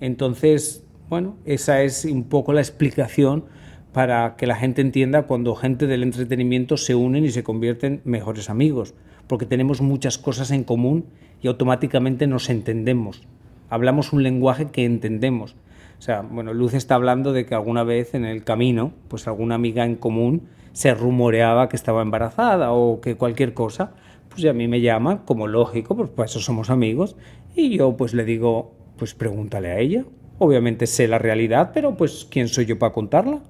Entonces, 0.00 0.82
bueno, 1.08 1.36
esa 1.44 1.82
es 1.82 2.04
un 2.04 2.24
poco 2.24 2.52
la 2.52 2.60
explicación 2.60 3.44
para 3.92 4.36
que 4.36 4.46
la 4.46 4.56
gente 4.56 4.80
entienda 4.80 5.24
cuando 5.24 5.54
gente 5.54 5.86
del 5.86 6.02
entretenimiento 6.02 6.76
se 6.76 6.94
unen 6.94 7.24
y 7.24 7.30
se 7.30 7.42
convierten 7.42 8.00
mejores 8.04 8.48
amigos, 8.48 8.94
porque 9.26 9.46
tenemos 9.46 9.80
muchas 9.80 10.18
cosas 10.18 10.50
en 10.50 10.64
común 10.64 11.06
y 11.42 11.48
automáticamente 11.48 12.26
nos 12.26 12.48
entendemos. 12.48 13.22
Hablamos 13.68 14.12
un 14.12 14.22
lenguaje 14.22 14.66
que 14.66 14.84
entendemos. 14.84 15.56
O 15.98 16.02
sea, 16.02 16.22
bueno, 16.22 16.52
Luz 16.52 16.74
está 16.74 16.94
hablando 16.94 17.32
de 17.32 17.46
que 17.46 17.54
alguna 17.54 17.84
vez 17.84 18.14
en 18.14 18.24
el 18.24 18.44
camino, 18.44 18.92
pues 19.08 19.28
alguna 19.28 19.54
amiga 19.54 19.84
en 19.84 19.96
común 19.96 20.48
se 20.72 20.94
rumoreaba 20.94 21.68
que 21.68 21.76
estaba 21.76 22.02
embarazada 22.02 22.72
o 22.72 23.00
que 23.00 23.16
cualquier 23.16 23.54
cosa, 23.54 23.92
pues 24.30 24.44
a 24.46 24.52
mí 24.52 24.68
me 24.68 24.80
llama, 24.80 25.24
como 25.24 25.46
lógico, 25.46 25.94
pues 25.94 26.08
para 26.08 26.26
eso 26.26 26.40
somos 26.40 26.70
amigos, 26.70 27.16
y 27.54 27.76
yo 27.76 27.96
pues 27.96 28.14
le 28.14 28.24
digo, 28.24 28.74
pues 28.96 29.14
pregúntale 29.14 29.70
a 29.70 29.78
ella. 29.78 30.04
Obviamente 30.38 30.86
sé 30.86 31.06
la 31.06 31.18
realidad, 31.18 31.70
pero 31.74 31.96
pues 31.96 32.26
¿quién 32.28 32.48
soy 32.48 32.66
yo 32.66 32.78
para 32.78 32.92
contarla? 32.92 33.40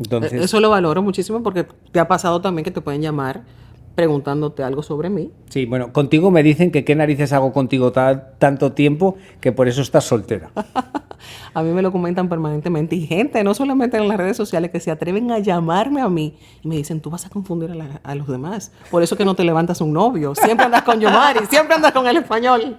Entonces, 0.00 0.32
Eso 0.32 0.60
lo 0.60 0.70
valoro 0.70 1.02
muchísimo 1.02 1.42
porque 1.42 1.66
te 1.92 2.00
ha 2.00 2.08
pasado 2.08 2.40
también 2.40 2.64
que 2.64 2.70
te 2.70 2.80
pueden 2.80 3.02
llamar 3.02 3.44
preguntándote 3.94 4.62
algo 4.62 4.82
sobre 4.82 5.10
mí. 5.10 5.30
Sí, 5.50 5.66
bueno, 5.66 5.92
contigo 5.92 6.30
me 6.30 6.42
dicen 6.42 6.70
que 6.70 6.84
qué 6.84 6.94
narices 6.94 7.34
hago 7.34 7.52
contigo 7.52 7.92
tanto 7.92 8.72
tiempo 8.72 9.16
que 9.40 9.52
por 9.52 9.68
eso 9.68 9.82
estás 9.82 10.04
soltera. 10.04 10.50
a 11.54 11.62
mí 11.62 11.70
me 11.72 11.82
lo 11.82 11.92
comentan 11.92 12.28
permanentemente 12.28 12.96
y 12.96 13.06
gente, 13.06 13.44
no 13.44 13.52
solamente 13.52 13.98
en 13.98 14.08
las 14.08 14.16
redes 14.16 14.38
sociales, 14.38 14.70
que 14.70 14.80
se 14.80 14.90
atreven 14.90 15.30
a 15.32 15.38
llamarme 15.38 16.00
a 16.00 16.08
mí 16.08 16.38
y 16.62 16.68
me 16.68 16.76
dicen, 16.76 17.00
tú 17.00 17.10
vas 17.10 17.26
a 17.26 17.28
confundir 17.28 17.70
a, 18.02 18.14
los 18.14 18.28
demás. 18.28 18.72
Por 18.90 19.02
eso 19.02 19.18
que 19.18 19.26
no 19.26 19.34
te 19.34 19.44
levantas 19.44 19.82
un 19.82 19.92
novio. 19.92 20.34
Siempre 20.34 20.64
andas 20.64 20.82
con 20.82 20.98
Yomari, 20.98 21.40
siempre 21.50 21.74
andas 21.74 21.92
con 21.92 22.06
el 22.06 22.16
español. 22.16 22.78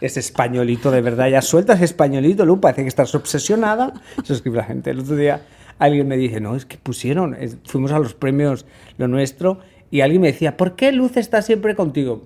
Ese 0.00 0.20
españolito, 0.20 0.92
de 0.92 1.00
verdad, 1.00 1.28
ya 1.28 1.42
sueltas 1.42 1.82
españolito, 1.82 2.46
Lu, 2.46 2.60
parece 2.60 2.82
que 2.82 2.88
estás 2.88 3.12
obsesionada. 3.14 3.92
Eso 4.22 4.34
escribe 4.34 4.58
la 4.58 4.64
gente. 4.64 4.90
El 4.90 5.00
otro 5.00 5.16
día 5.16 5.42
alguien 5.80 6.06
me 6.06 6.16
dice, 6.16 6.40
no, 6.40 6.54
es 6.54 6.66
que 6.66 6.76
pusieron, 6.76 7.36
fuimos 7.64 7.90
a 7.90 7.98
los 7.98 8.14
premios 8.14 8.66
Lo 8.98 9.08
Nuestro 9.08 9.58
y 9.90 10.02
alguien 10.02 10.20
me 10.20 10.28
decía, 10.28 10.56
¿por 10.56 10.76
qué 10.76 10.92
Luz 10.92 11.16
está 11.16 11.42
siempre 11.42 11.74
contigo? 11.74 12.22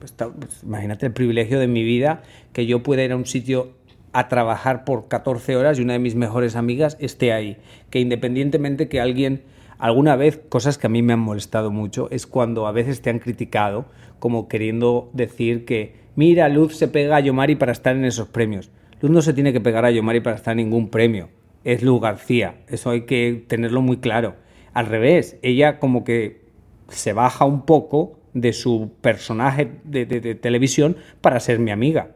Pues, 0.00 0.12
pues, 0.12 0.62
imagínate 0.64 1.06
el 1.06 1.12
privilegio 1.12 1.60
de 1.60 1.68
mi 1.68 1.84
vida 1.84 2.22
que 2.52 2.66
yo 2.66 2.82
pueda 2.82 3.04
ir 3.04 3.12
a 3.12 3.16
un 3.16 3.26
sitio 3.26 3.74
a 4.12 4.28
trabajar 4.28 4.84
por 4.84 5.08
14 5.08 5.56
horas 5.56 5.78
y 5.78 5.82
una 5.82 5.92
de 5.92 5.98
mis 5.98 6.14
mejores 6.14 6.56
amigas 6.56 6.96
esté 7.00 7.32
ahí. 7.32 7.58
Que 7.90 8.00
independientemente 8.00 8.88
que 8.88 8.98
alguien, 8.98 9.42
alguna 9.78 10.16
vez, 10.16 10.40
cosas 10.48 10.78
que 10.78 10.86
a 10.86 10.90
mí 10.90 11.02
me 11.02 11.12
han 11.12 11.20
molestado 11.20 11.70
mucho, 11.70 12.08
es 12.10 12.26
cuando 12.26 12.66
a 12.66 12.72
veces 12.72 13.02
te 13.02 13.10
han 13.10 13.18
criticado 13.18 13.84
como 14.18 14.48
queriendo 14.48 15.10
decir 15.12 15.66
que, 15.66 15.96
mira, 16.16 16.48
Luz 16.48 16.76
se 16.76 16.88
pega 16.88 17.16
a 17.16 17.20
Yomari 17.20 17.56
para 17.56 17.72
estar 17.72 17.94
en 17.94 18.06
esos 18.06 18.28
premios. 18.28 18.70
Luz 19.02 19.10
no 19.10 19.20
se 19.20 19.34
tiene 19.34 19.52
que 19.52 19.60
pegar 19.60 19.84
a 19.84 19.90
Yomari 19.90 20.20
para 20.20 20.36
estar 20.36 20.52
en 20.52 20.64
ningún 20.64 20.88
premio. 20.88 21.28
Es 21.64 21.82
Luz 21.82 22.00
García. 22.00 22.56
Eso 22.68 22.90
hay 22.90 23.02
que 23.02 23.44
tenerlo 23.46 23.82
muy 23.82 23.98
claro. 23.98 24.34
Al 24.72 24.86
revés, 24.86 25.38
ella 25.42 25.78
como 25.78 26.04
que 26.04 26.40
se 26.88 27.12
baja 27.12 27.44
un 27.44 27.62
poco 27.62 28.18
de 28.34 28.52
su 28.52 28.92
personaje 29.00 29.70
de, 29.84 30.06
televisión 30.36 30.96
para 31.20 31.40
ser 31.40 31.58
mi 31.58 31.70
amiga. 31.70 32.12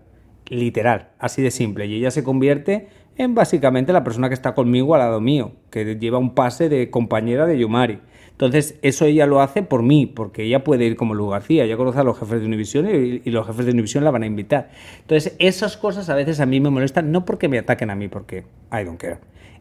Literal, 0.48 1.10
así 1.18 1.42
de 1.42 1.50
simple. 1.50 1.86
Y 1.86 1.96
ella 1.96 2.10
se 2.10 2.22
convierte 2.22 2.88
en 3.16 3.34
básicamente 3.34 3.92
la 3.92 4.04
persona 4.04 4.28
que 4.28 4.34
está 4.34 4.54
conmigo 4.54 4.94
al 4.94 5.00
lado 5.00 5.20
mío, 5.20 5.52
que 5.70 5.96
lleva 5.96 6.18
un 6.18 6.34
pase 6.34 6.68
de 6.68 6.90
compañera 6.90 7.46
de 7.46 7.58
Yumari. 7.58 8.00
Entonces, 8.32 8.78
eso 8.82 9.04
ella 9.04 9.26
lo 9.26 9.40
hace 9.40 9.62
por 9.62 9.82
mí, 9.82 10.06
porque 10.06 10.42
ella 10.42 10.64
puede 10.64 10.84
ir 10.84 10.96
como 10.96 11.14
Lu 11.14 11.28
García. 11.28 11.64
Ella 11.64 11.76
conoce 11.76 12.00
a 12.00 12.04
los 12.04 12.18
jefes 12.18 12.40
de 12.40 12.46
Univision 12.46 12.86
y, 12.86 13.22
y, 13.24 13.30
los 13.30 13.46
jefes 13.46 13.64
de 13.64 13.72
Univision 13.72 14.02
la 14.02 14.10
van 14.10 14.24
a 14.24 14.26
invitar. 14.26 14.70
Entonces, 15.00 15.36
esas 15.38 15.76
cosas 15.76 16.10
a 16.10 16.16
veces 16.16 16.40
a 16.40 16.46
mí 16.46 16.58
me 16.58 16.68
molestan, 16.68 17.12
no 17.12 17.24
porque 17.24 17.48
me 17.48 17.58
ataquen 17.58 17.90
a 17.90 17.94
mí, 17.94 18.08
porque 18.08 18.44
I 18.72 18.84
don't 18.84 19.00
care 19.00 19.18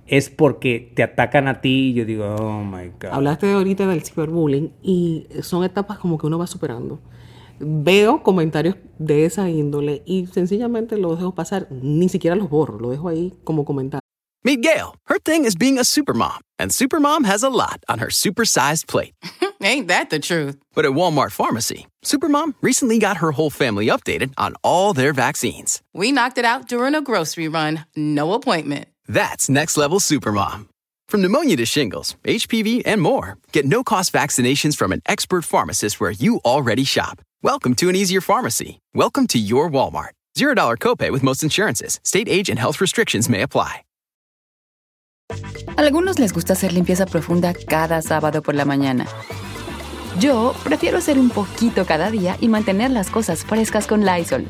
es 0.07 0.29
porque 0.29 0.91
te 0.95 1.03
atacan 1.03 1.47
a 1.47 1.61
ti 1.61 1.89
y 1.89 1.93
yo 1.93 2.05
digo, 2.05 2.35
oh 2.35 2.63
my 2.63 2.91
God. 2.99 3.11
Hablaste 3.11 3.51
ahorita 3.51 3.87
del 3.87 4.03
ciberbullying 4.03 4.73
y 4.81 5.27
son 5.41 5.63
etapas 5.63 5.97
como 5.99 6.17
que 6.17 6.27
uno 6.27 6.37
va 6.37 6.47
superando. 6.47 6.99
Veo 7.59 8.23
comentarios 8.23 8.75
de 8.97 9.25
esa 9.25 9.49
índole 9.49 10.01
y 10.05 10.27
sencillamente 10.27 10.97
los 10.97 11.17
dejo 11.17 11.33
pasar, 11.35 11.67
ni 11.71 12.09
siquiera 12.09 12.35
los 12.35 12.49
borro, 12.49 12.79
lo 12.79 12.89
dejo 12.89 13.07
ahí 13.09 13.33
como 13.43 13.63
comentario. 13.63 14.01
Meet 14.45 14.61
Gail. 14.61 14.95
Her 15.05 15.19
thing 15.19 15.45
is 15.45 15.55
being 15.55 15.77
a 15.77 15.85
supermom, 15.85 16.39
and 16.59 16.69
supermom 16.69 17.23
has 17.23 17.43
a 17.43 17.49
lot 17.49 17.81
on 17.87 17.99
her 17.99 18.07
supersized 18.07 18.87
plate. 18.87 19.13
Ain't 19.61 19.87
that 19.87 20.09
the 20.09 20.19
truth? 20.19 20.57
But 20.75 20.83
at 20.83 20.91
Walmart 20.91 21.31
Pharmacy, 21.31 21.87
supermom 22.03 22.55
recently 22.59 22.99
got 22.99 23.17
her 23.17 23.31
whole 23.31 23.49
family 23.49 23.87
updated 23.87 24.33
on 24.37 24.55
all 24.61 24.93
their 24.93 25.13
vaccines. 25.13 25.81
We 25.93 26.11
knocked 26.11 26.37
it 26.37 26.43
out 26.43 26.67
during 26.67 26.93
a 26.93 27.01
grocery 27.01 27.47
run, 27.47 27.85
no 27.95 28.33
appointment. 28.33 28.89
That's 29.07 29.49
next 29.49 29.77
level 29.77 29.99
supermom. 29.99 30.67
From 31.07 31.21
pneumonia 31.21 31.57
to 31.57 31.65
shingles, 31.65 32.15
HPV, 32.23 32.83
and 32.85 33.01
more, 33.01 33.37
get 33.51 33.65
no 33.65 33.83
cost 33.83 34.13
vaccinations 34.13 34.75
from 34.75 34.91
an 34.91 35.01
expert 35.05 35.45
pharmacist 35.45 35.99
where 35.99 36.11
you 36.11 36.39
already 36.43 36.83
shop. 36.83 37.21
Welcome 37.41 37.75
to 37.75 37.89
an 37.89 37.95
easier 37.95 38.21
pharmacy. 38.21 38.79
Welcome 38.93 39.27
to 39.27 39.37
your 39.37 39.69
Walmart. 39.69 40.11
$0 40.37 40.77
copay 40.79 41.11
with 41.11 41.23
most 41.23 41.43
insurances. 41.43 41.99
State 42.03 42.27
age 42.29 42.49
and 42.49 42.57
health 42.57 42.79
restrictions 42.81 43.29
may 43.29 43.41
apply. 43.41 43.83
Algunos 45.77 46.19
les 46.19 46.31
gusta 46.31 46.53
hacer 46.53 46.73
limpieza 46.73 47.05
profunda 47.05 47.53
cada 47.53 48.01
sábado 48.01 48.41
por 48.41 48.53
la 48.53 48.65
mañana. 48.65 49.07
Yo 50.19 50.53
prefiero 50.63 50.97
hacer 50.97 51.17
un 51.17 51.29
poquito 51.29 51.85
cada 51.85 52.11
día 52.11 52.37
y 52.39 52.47
mantener 52.47 52.91
las 52.91 53.09
cosas 53.09 53.43
frescas 53.43 53.87
con 53.87 54.05
Lysol. 54.05 54.47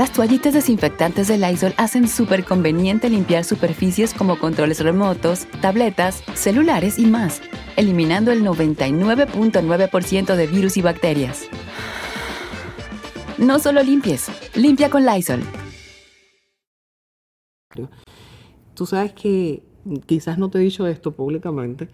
Las 0.00 0.14
toallitas 0.14 0.54
desinfectantes 0.54 1.28
de 1.28 1.36
Lysol 1.36 1.74
hacen 1.76 2.08
súper 2.08 2.46
conveniente 2.46 3.10
limpiar 3.10 3.44
superficies 3.44 4.14
como 4.14 4.38
controles 4.38 4.82
remotos, 4.82 5.46
tabletas, 5.60 6.24
celulares 6.32 6.98
y 6.98 7.04
más, 7.04 7.42
eliminando 7.76 8.32
el 8.32 8.42
99.9% 8.42 10.36
de 10.36 10.46
virus 10.46 10.78
y 10.78 10.80
bacterias. 10.80 11.48
No 13.36 13.58
solo 13.58 13.82
limpies, 13.82 14.30
limpia 14.54 14.88
con 14.88 15.04
Lysol. 15.04 15.42
Tú 18.72 18.86
sabes 18.86 19.12
que 19.12 19.62
quizás 20.06 20.38
no 20.38 20.48
te 20.48 20.56
he 20.56 20.62
dicho 20.62 20.86
esto 20.86 21.12
públicamente 21.12 21.90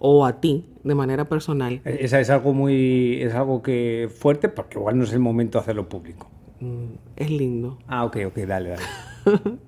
o 0.00 0.26
a 0.26 0.40
ti 0.40 0.64
de 0.82 0.96
manera 0.96 1.26
personal. 1.26 1.80
Esa 1.84 2.18
es 2.18 2.30
algo 2.30 2.52
muy 2.52 3.22
es 3.22 3.32
algo 3.32 3.62
que 3.62 4.10
fuerte 4.12 4.48
porque 4.48 4.76
igual 4.76 4.98
no 4.98 5.04
es 5.04 5.12
el 5.12 5.20
momento 5.20 5.58
de 5.58 5.62
hacerlo 5.62 5.88
público. 5.88 6.33
Mm, 6.64 6.96
es 7.16 7.30
lindo. 7.30 7.78
Ah, 7.86 8.04
ok, 8.04 8.16
ok, 8.28 8.38
dale, 8.46 8.70
dale. 8.70 8.82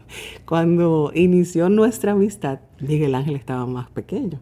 Cuando 0.47 1.13
inició 1.15 1.69
nuestra 1.69 2.13
amistad, 2.13 2.61
Miguel 2.81 3.15
Ángel 3.15 3.37
estaba 3.37 3.67
más 3.67 3.91
pequeño. 3.91 4.41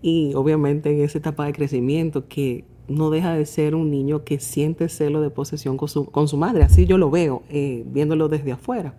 Y 0.00 0.32
obviamente 0.34 0.90
en 0.90 1.02
esa 1.02 1.18
etapa 1.18 1.44
de 1.44 1.52
crecimiento 1.52 2.28
que 2.28 2.64
no 2.88 3.10
deja 3.10 3.34
de 3.34 3.46
ser 3.46 3.74
un 3.74 3.90
niño 3.90 4.24
que 4.24 4.38
siente 4.40 4.88
celo 4.88 5.20
de 5.20 5.30
posesión 5.30 5.76
con 5.76 5.88
su, 5.88 6.06
con 6.06 6.28
su 6.28 6.36
madre. 6.36 6.62
Así 6.62 6.86
yo 6.86 6.98
lo 6.98 7.10
veo, 7.10 7.42
eh, 7.48 7.84
viéndolo 7.86 8.28
desde 8.28 8.52
afuera. 8.52 8.94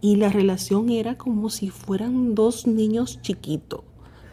Y 0.00 0.16
la 0.16 0.28
relación 0.28 0.90
era 0.90 1.16
como 1.16 1.48
si 1.48 1.70
fueran 1.70 2.34
dos 2.34 2.66
niños 2.66 3.20
chiquitos. 3.22 3.82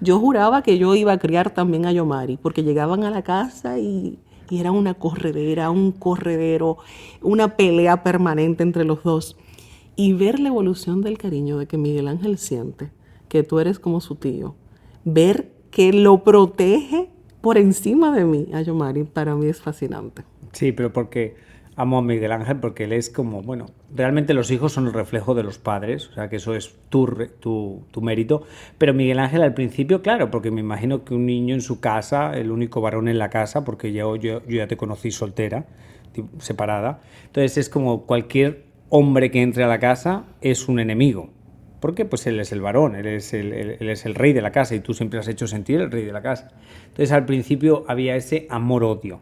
Yo 0.01 0.19
juraba 0.19 0.61
que 0.61 0.77
yo 0.77 0.93
iba 0.95 1.13
a 1.13 1.17
criar 1.17 1.51
también 1.51 1.85
a 1.85 1.91
Yomari, 1.91 2.37
porque 2.37 2.63
llegaban 2.63 3.03
a 3.03 3.11
la 3.11 3.23
casa 3.23 3.79
y 3.79 4.19
y 4.49 4.59
era 4.59 4.71
una 4.71 4.93
corredera, 4.93 5.69
un 5.69 5.91
corredero, 5.91 6.77
una 7.21 7.55
pelea 7.55 8.03
permanente 8.03 8.63
entre 8.63 8.85
los 8.85 9.03
dos. 9.03 9.37
Y 9.95 10.13
ver 10.13 10.39
la 10.39 10.49
evolución 10.49 11.01
del 11.01 11.17
cariño 11.17 11.57
de 11.57 11.67
que 11.67 11.77
Miguel 11.77 12.07
Ángel 12.07 12.37
siente, 12.37 12.91
que 13.29 13.43
tú 13.43 13.59
eres 13.59 13.79
como 13.79 14.01
su 14.01 14.15
tío, 14.15 14.55
ver 15.05 15.51
que 15.71 15.93
lo 15.93 16.23
protege 16.23 17.09
por 17.41 17.57
encima 17.57 18.11
de 18.15 18.25
mí, 18.25 18.47
a 18.53 18.61
Yomari, 18.61 19.03
para 19.03 19.35
mí 19.35 19.47
es 19.47 19.61
fascinante. 19.61 20.23
Sí, 20.51 20.71
pero 20.71 20.91
porque 20.91 21.35
amo 21.75 21.97
a 21.97 22.01
Miguel 22.01 22.31
Ángel 22.31 22.57
porque 22.57 22.85
él 22.85 22.93
es 22.93 23.09
como, 23.09 23.41
bueno, 23.41 23.67
realmente 23.93 24.33
los 24.33 24.49
hijos 24.51 24.73
son 24.73 24.87
el 24.87 24.93
reflejo 24.93 25.35
de 25.35 25.43
los 25.43 25.57
padres, 25.57 26.07
o 26.09 26.13
sea 26.13 26.29
que 26.29 26.37
eso 26.37 26.55
es 26.55 26.75
tu, 26.89 27.05
tu, 27.39 27.83
tu, 27.91 28.01
mérito. 28.01 28.43
Pero 28.77 28.93
Miguel 28.93 29.19
Ángel 29.19 29.41
al 29.41 29.53
principio, 29.53 30.01
claro, 30.01 30.31
porque 30.31 30.51
me 30.51 30.61
imagino 30.61 31.03
que 31.03 31.13
un 31.13 31.25
niño 31.25 31.53
en 31.53 31.61
su 31.61 31.79
casa, 31.79 32.33
el 32.37 32.51
único 32.51 32.81
varón 32.81 33.07
en 33.07 33.19
la 33.19 33.29
casa, 33.29 33.65
porque 33.65 33.91
yo, 33.91 34.15
yo, 34.15 34.41
yo 34.47 34.57
ya 34.57 34.67
te 34.67 34.77
conocí 34.77 35.11
soltera, 35.11 35.65
separada, 36.39 37.01
entonces 37.25 37.57
es 37.57 37.69
como 37.69 38.05
cualquier 38.05 38.63
hombre 38.89 39.31
que 39.31 39.41
entre 39.41 39.63
a 39.63 39.67
la 39.67 39.79
casa 39.79 40.25
es 40.41 40.69
un 40.69 40.79
enemigo. 40.79 41.29
Porque 41.81 42.05
pues 42.05 42.25
él 42.25 42.39
es 42.39 42.51
el 42.51 42.61
varón, 42.61 42.95
él 42.95 43.05
es 43.05 43.33
el, 43.33 43.51
él 43.51 43.89
es 43.89 44.05
el 44.05 44.15
rey 44.15 44.33
de 44.33 44.41
la 44.41 44.51
casa 44.51 44.73
y 44.73 44.79
tú 44.79 44.93
siempre 44.93 45.19
has 45.19 45.27
hecho 45.27 45.45
sentir 45.45 45.81
el 45.81 45.91
rey 45.91 46.03
de 46.03 46.13
la 46.13 46.21
casa. 46.21 46.51
Entonces 46.87 47.11
al 47.11 47.25
principio 47.25 47.83
había 47.87 48.15
ese 48.15 48.47
amor-odio 48.49 49.19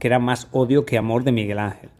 que 0.00 0.08
era 0.08 0.18
más 0.18 0.48
odio 0.50 0.84
que 0.84 0.98
amor 0.98 1.22
de 1.22 1.30
Miguel 1.30 1.60
Ángel. 1.60 1.90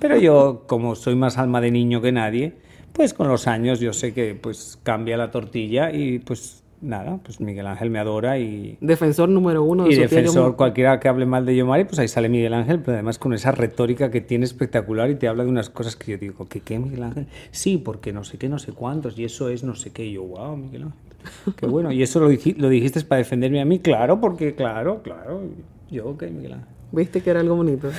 Pero 0.00 0.16
yo, 0.16 0.64
como 0.66 0.94
soy 0.94 1.16
más 1.16 1.36
alma 1.36 1.60
de 1.60 1.70
niño 1.70 2.00
que 2.00 2.12
nadie, 2.12 2.54
pues 2.94 3.12
con 3.12 3.28
los 3.28 3.46
años 3.46 3.80
yo 3.80 3.92
sé 3.92 4.14
que 4.14 4.34
pues 4.34 4.78
cambia 4.82 5.16
la 5.16 5.30
tortilla 5.30 5.92
y 5.92 6.20
pues 6.20 6.62
nada, 6.80 7.18
pues 7.22 7.40
Miguel 7.40 7.66
Ángel 7.66 7.90
me 7.90 7.98
adora 7.98 8.38
y... 8.38 8.78
Defensor 8.80 9.28
número 9.28 9.64
uno 9.64 9.84
de 9.84 9.92
Y 9.92 9.96
defensor, 9.96 10.56
cualquiera 10.56 11.00
que 11.00 11.08
hable 11.08 11.26
mal 11.26 11.44
de 11.44 11.56
Yomari, 11.56 11.84
pues 11.84 11.98
ahí 11.98 12.06
sale 12.08 12.28
Miguel 12.28 12.54
Ángel, 12.54 12.80
pero 12.80 12.94
además 12.94 13.18
con 13.18 13.34
esa 13.34 13.50
retórica 13.50 14.10
que 14.10 14.20
tiene 14.20 14.44
espectacular 14.44 15.10
y 15.10 15.16
te 15.16 15.28
habla 15.28 15.42
de 15.44 15.50
unas 15.50 15.70
cosas 15.70 15.96
que 15.96 16.12
yo 16.12 16.18
digo, 16.18 16.48
¿qué 16.48 16.60
qué, 16.60 16.78
Miguel 16.78 17.02
Ángel? 17.02 17.26
Sí, 17.50 17.78
porque 17.78 18.12
no 18.12 18.22
sé 18.22 18.38
qué, 18.38 18.48
no 18.48 18.60
sé 18.60 18.72
cuántos, 18.72 19.18
y 19.18 19.24
eso 19.24 19.48
es 19.48 19.64
no 19.64 19.74
sé 19.74 19.90
qué, 19.92 20.06
y 20.06 20.12
yo, 20.12 20.22
wow, 20.22 20.56
Miguel 20.56 20.84
Ángel. 20.84 21.54
Qué 21.56 21.66
bueno, 21.66 21.90
¿y 21.92 22.02
eso 22.02 22.20
lo, 22.20 22.28
lo 22.28 22.68
dijiste 22.68 23.00
para 23.02 23.18
defenderme 23.18 23.60
a 23.60 23.64
mí? 23.64 23.80
Claro, 23.80 24.20
porque 24.20 24.54
claro, 24.54 25.02
claro, 25.02 25.42
yo, 25.90 26.06
ok, 26.08 26.22
Miguel 26.30 26.54
Ángel. 26.54 26.79
Viste 26.92 27.20
que 27.22 27.30
era 27.30 27.40
algo 27.40 27.56
bonito. 27.56 27.90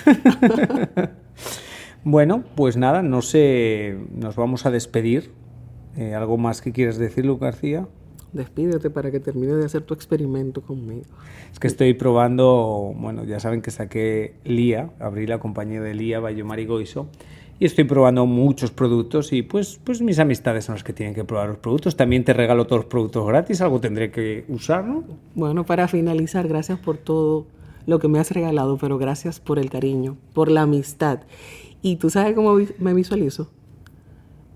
bueno, 2.03 2.43
pues 2.55 2.77
nada, 2.77 3.01
no 3.01 3.21
sé, 3.21 3.97
nos 4.13 4.35
vamos 4.35 4.65
a 4.65 4.71
despedir. 4.71 5.31
Eh, 5.97 6.15
¿Algo 6.15 6.37
más 6.37 6.61
que 6.61 6.71
quieras 6.71 6.97
decir, 6.97 7.25
Lu 7.25 7.37
García? 7.37 7.87
Despídete 8.33 8.89
para 8.89 9.11
que 9.11 9.19
termine 9.19 9.53
de 9.53 9.65
hacer 9.65 9.81
tu 9.81 9.93
experimento 9.93 10.61
conmigo. 10.61 11.03
Es 11.51 11.59
que 11.59 11.67
estoy 11.67 11.93
probando, 11.93 12.93
bueno, 12.95 13.25
ya 13.25 13.41
saben 13.41 13.61
que 13.61 13.71
saqué 13.71 14.35
Lía, 14.45 14.91
abrí 14.99 15.27
la 15.27 15.39
compañía 15.39 15.81
de 15.81 15.93
Lía, 15.93 16.21
Bayomar 16.21 16.59
y 16.61 16.65
Goiso, 16.65 17.07
y 17.59 17.65
estoy 17.65 17.83
probando 17.83 18.25
muchos 18.25 18.71
productos 18.71 19.33
y 19.33 19.41
pues, 19.41 19.79
pues 19.83 20.01
mis 20.01 20.17
amistades 20.17 20.65
son 20.65 20.75
las 20.75 20.83
que 20.83 20.93
tienen 20.93 21.13
que 21.13 21.25
probar 21.25 21.49
los 21.49 21.57
productos. 21.57 21.97
También 21.97 22.23
te 22.23 22.33
regalo 22.33 22.65
todos 22.65 22.83
los 22.83 22.89
productos 22.89 23.27
gratis, 23.27 23.61
algo 23.61 23.81
tendré 23.81 24.11
que 24.11 24.45
usar, 24.47 24.85
¿no? 24.85 25.03
Bueno, 25.35 25.65
para 25.65 25.87
finalizar, 25.89 26.47
gracias 26.47 26.79
por 26.79 26.97
todo 26.97 27.45
lo 27.85 27.99
que 27.99 28.07
me 28.07 28.19
has 28.19 28.31
regalado, 28.31 28.77
pero 28.77 28.97
gracias 28.97 29.39
por 29.39 29.59
el 29.59 29.69
cariño, 29.69 30.17
por 30.33 30.49
la 30.49 30.63
amistad. 30.63 31.21
Y 31.81 31.95
tú 31.97 32.09
sabes 32.09 32.35
cómo 32.35 32.57
me 32.79 32.93
visualizo. 32.93 33.51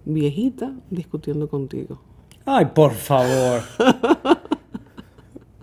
Viejita 0.05 0.73
discutiendo 0.89 1.49
contigo. 1.49 2.01
Ay, 2.45 2.65
por 2.75 2.93
favor. 2.93 3.61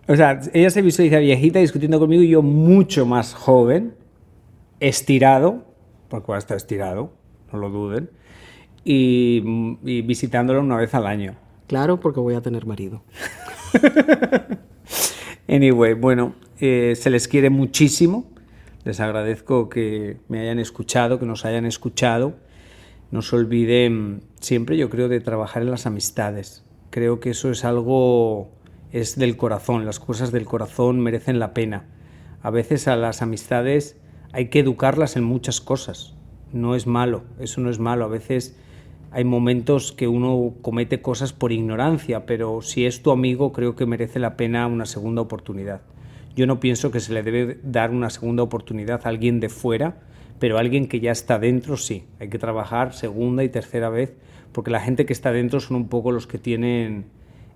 o 0.09 0.17
sea, 0.17 0.41
ella 0.53 0.71
se 0.71 0.83
visualiza 0.83 1.19
viejita 1.19 1.61
discutiendo 1.61 2.01
conmigo 2.01 2.23
y 2.23 2.29
yo 2.29 2.43
mucho 2.43 3.07
más 3.07 3.35
joven, 3.35 3.95
estirado, 4.81 5.65
porque 6.09 6.33
va 6.33 6.37
a 6.37 6.39
estar 6.39 6.57
estirado, 6.57 7.13
no 7.53 7.59
lo 7.59 7.71
duden, 7.71 8.11
y, 8.85 9.79
y 9.85 10.03
visitándolo 10.03 10.61
una 10.61 10.77
vez 10.77 10.93
al 10.95 11.07
año. 11.07 11.37
Claro, 11.69 12.01
porque 12.01 12.19
voy 12.19 12.35
a 12.35 12.43
tener 12.43 12.67
marido. 12.67 13.03
anyway, 15.49 15.95
bueno, 15.95 16.35
eh, 16.61 16.95
se 16.97 17.11
les 17.11 17.29
quiere 17.29 17.51
muchísimo. 17.51 18.31
Les 18.85 19.01
agradezco 19.01 19.69
que 19.69 20.17
me 20.29 20.41
hayan 20.41 20.59
escuchado, 20.59 21.19
que 21.19 21.27
nos 21.27 21.45
hayan 21.45 21.67
escuchado. 21.67 22.35
No 23.11 23.23
se 23.23 23.37
olviden 23.37 24.23
siempre, 24.41 24.77
yo 24.77 24.91
creo, 24.91 25.09
de 25.09 25.21
trabajar 25.21 25.63
en 25.63 25.71
las 25.71 25.87
amistades. 25.87 26.65
Creo 26.91 27.21
que 27.21 27.31
eso 27.31 27.51
es 27.51 27.65
algo, 27.65 28.51
es 28.91 29.17
del 29.17 29.37
corazón. 29.37 29.85
Las 29.85 30.01
cosas 30.01 30.33
del 30.33 30.45
corazón 30.45 31.01
merecen 31.01 31.39
la 31.39 31.55
pena. 31.55 31.85
A 32.43 32.51
veces 32.51 32.89
a 32.89 32.97
las 32.97 33.23
amistades 33.23 33.97
hay 34.33 34.49
que 34.49 34.61
educarlas 34.61 35.17
en 35.17 35.25
muchas 35.25 35.61
cosas. 35.61 36.15
No 36.53 36.75
es 36.75 36.87
malo, 36.87 37.23
eso 37.39 37.61
no 37.61 37.71
es 37.71 37.79
malo. 37.79 38.05
A 38.05 38.09
veces 38.09 38.57
hay 39.13 39.25
momentos 39.25 39.93
que 39.93 40.09
uno 40.09 40.55
comete 40.63 41.03
cosas 41.03 41.35
por 41.35 41.53
ignorancia, 41.53 42.25
pero 42.25 42.63
si 42.63 42.87
es 42.87 43.03
tu 43.03 43.11
amigo 43.11 43.53
creo 43.53 43.77
que 43.77 43.85
merece 43.85 44.19
la 44.19 44.37
pena 44.39 44.67
una 44.67 44.87
segunda 44.87 45.21
oportunidad. 45.21 45.83
Yo 46.35 46.47
no 46.47 46.61
pienso 46.61 46.91
que 46.91 47.01
se 47.01 47.13
le 47.13 47.23
debe 47.23 47.59
dar 47.63 47.91
una 47.91 48.09
segunda 48.09 48.43
oportunidad 48.43 49.03
a 49.05 49.11
alguien 49.11 49.39
de 49.39 49.51
fuera, 49.51 50.01
pero 50.39 50.57
a 50.57 50.61
alguien 50.61 50.89
que 50.89 51.01
ya 51.01 51.13
está 51.13 51.39
dentro 51.39 51.77
sí. 51.77 52.05
Hay 52.21 52.31
que 52.31 52.39
trabajar 52.39 52.95
segunda 52.95 53.45
y 53.45 53.51
tercera 53.51 53.91
vez, 53.91 54.15
porque 54.53 54.71
la 54.71 54.81
gente 54.81 55.05
que 55.05 55.13
está 55.13 55.31
dentro 55.31 55.61
son 55.61 55.77
un 55.77 55.89
poco 55.89 56.11
los 56.11 56.27
que 56.27 56.39
tienen 56.39 57.05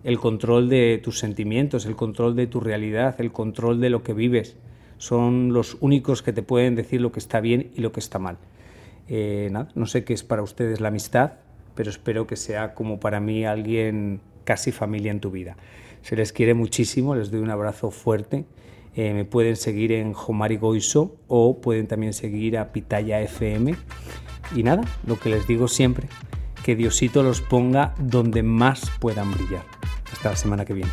el 0.04 0.18
control 0.18 0.68
de 0.68 1.00
tus 1.02 1.18
sentimientos, 1.18 1.86
el 1.86 1.96
control 1.96 2.36
de 2.36 2.46
tu 2.46 2.60
realidad, 2.60 3.16
el 3.18 3.32
control 3.32 3.80
de 3.80 3.88
lo 3.88 4.02
que 4.02 4.12
vives. 4.12 4.56
Son 4.98 5.54
los 5.54 5.78
únicos 5.80 6.22
que 6.22 6.34
te 6.34 6.42
pueden 6.42 6.74
decir 6.74 7.00
lo 7.00 7.12
que 7.12 7.18
está 7.18 7.40
bien 7.40 7.70
y 7.74 7.80
lo 7.80 7.92
que 7.92 8.00
está 8.00 8.18
mal. 8.18 8.36
Eh, 9.08 9.50
no 9.74 9.86
sé 9.86 10.04
qué 10.04 10.12
es 10.12 10.22
para 10.22 10.42
ustedes 10.42 10.80
la 10.80 10.88
amistad, 10.88 11.32
pero 11.76 11.90
espero 11.90 12.26
que 12.26 12.34
sea 12.34 12.74
como 12.74 12.98
para 12.98 13.20
mí 13.20 13.44
alguien 13.44 14.20
casi 14.42 14.72
familia 14.72 15.12
en 15.12 15.20
tu 15.20 15.30
vida. 15.30 15.56
Se 16.02 16.16
les 16.16 16.32
quiere 16.32 16.54
muchísimo, 16.54 17.14
les 17.14 17.30
doy 17.30 17.40
un 17.40 17.50
abrazo 17.50 17.92
fuerte 17.92 18.44
eh, 18.96 19.12
me 19.12 19.26
pueden 19.26 19.56
seguir 19.56 19.92
en 19.92 20.14
Jomari 20.14 20.56
Goiso 20.56 21.16
o 21.28 21.60
pueden 21.60 21.86
también 21.86 22.14
seguir 22.14 22.56
a 22.56 22.72
Pitaya 22.72 23.20
FM. 23.20 23.74
Y 24.54 24.62
nada, 24.62 24.82
lo 25.06 25.20
que 25.20 25.28
les 25.28 25.46
digo 25.46 25.68
siempre, 25.68 26.08
que 26.64 26.74
Diosito 26.76 27.22
los 27.22 27.42
ponga 27.42 27.94
donde 27.98 28.42
más 28.42 28.90
puedan 28.98 29.32
brillar. 29.32 29.64
Hasta 30.10 30.30
la 30.30 30.36
semana 30.36 30.64
que 30.64 30.72
viene. 30.72 30.92